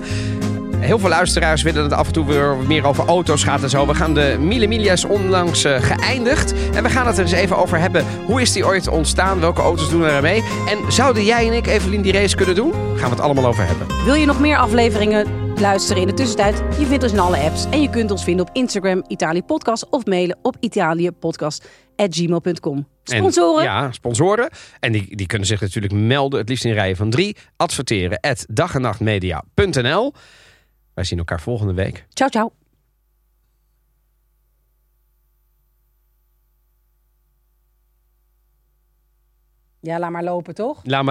[0.78, 3.70] Heel veel luisteraars willen dat het af en toe weer meer over auto's gaat en
[3.70, 3.86] zo.
[3.86, 6.54] We gaan de Mille Miglia's onlangs eh, geëindigd.
[6.74, 8.04] En we gaan het er eens even over hebben.
[8.26, 9.40] Hoe is die ooit ontstaan?
[9.40, 10.42] Welke auto's doen er mee?
[10.68, 12.72] En zouden jij en ik, Evelien, die race kunnen doen?
[12.72, 13.86] Gaan we het allemaal over hebben.
[14.04, 16.56] Wil je nog meer afleveringen luisteren in de tussentijd?
[16.78, 17.64] Je vindt ons in alle apps.
[17.70, 19.88] En je kunt ons vinden op Instagram, Italië Podcast.
[19.88, 22.76] Of mailen op italiëpodcast.gmail.com.
[22.76, 22.86] En-
[23.16, 23.64] Sponsoren?
[23.64, 24.48] ja, sponsoren.
[24.80, 26.38] En die, die kunnen zich natuurlijk melden.
[26.38, 27.36] Het liefst in rijen van drie.
[27.56, 30.12] Adverteren at dagennachtmedia.nl.
[30.94, 32.06] Wij zien elkaar volgende week.
[32.08, 32.52] Ciao, ciao.
[39.80, 40.80] Ja, laat maar lopen, toch?
[40.82, 41.04] Laat maar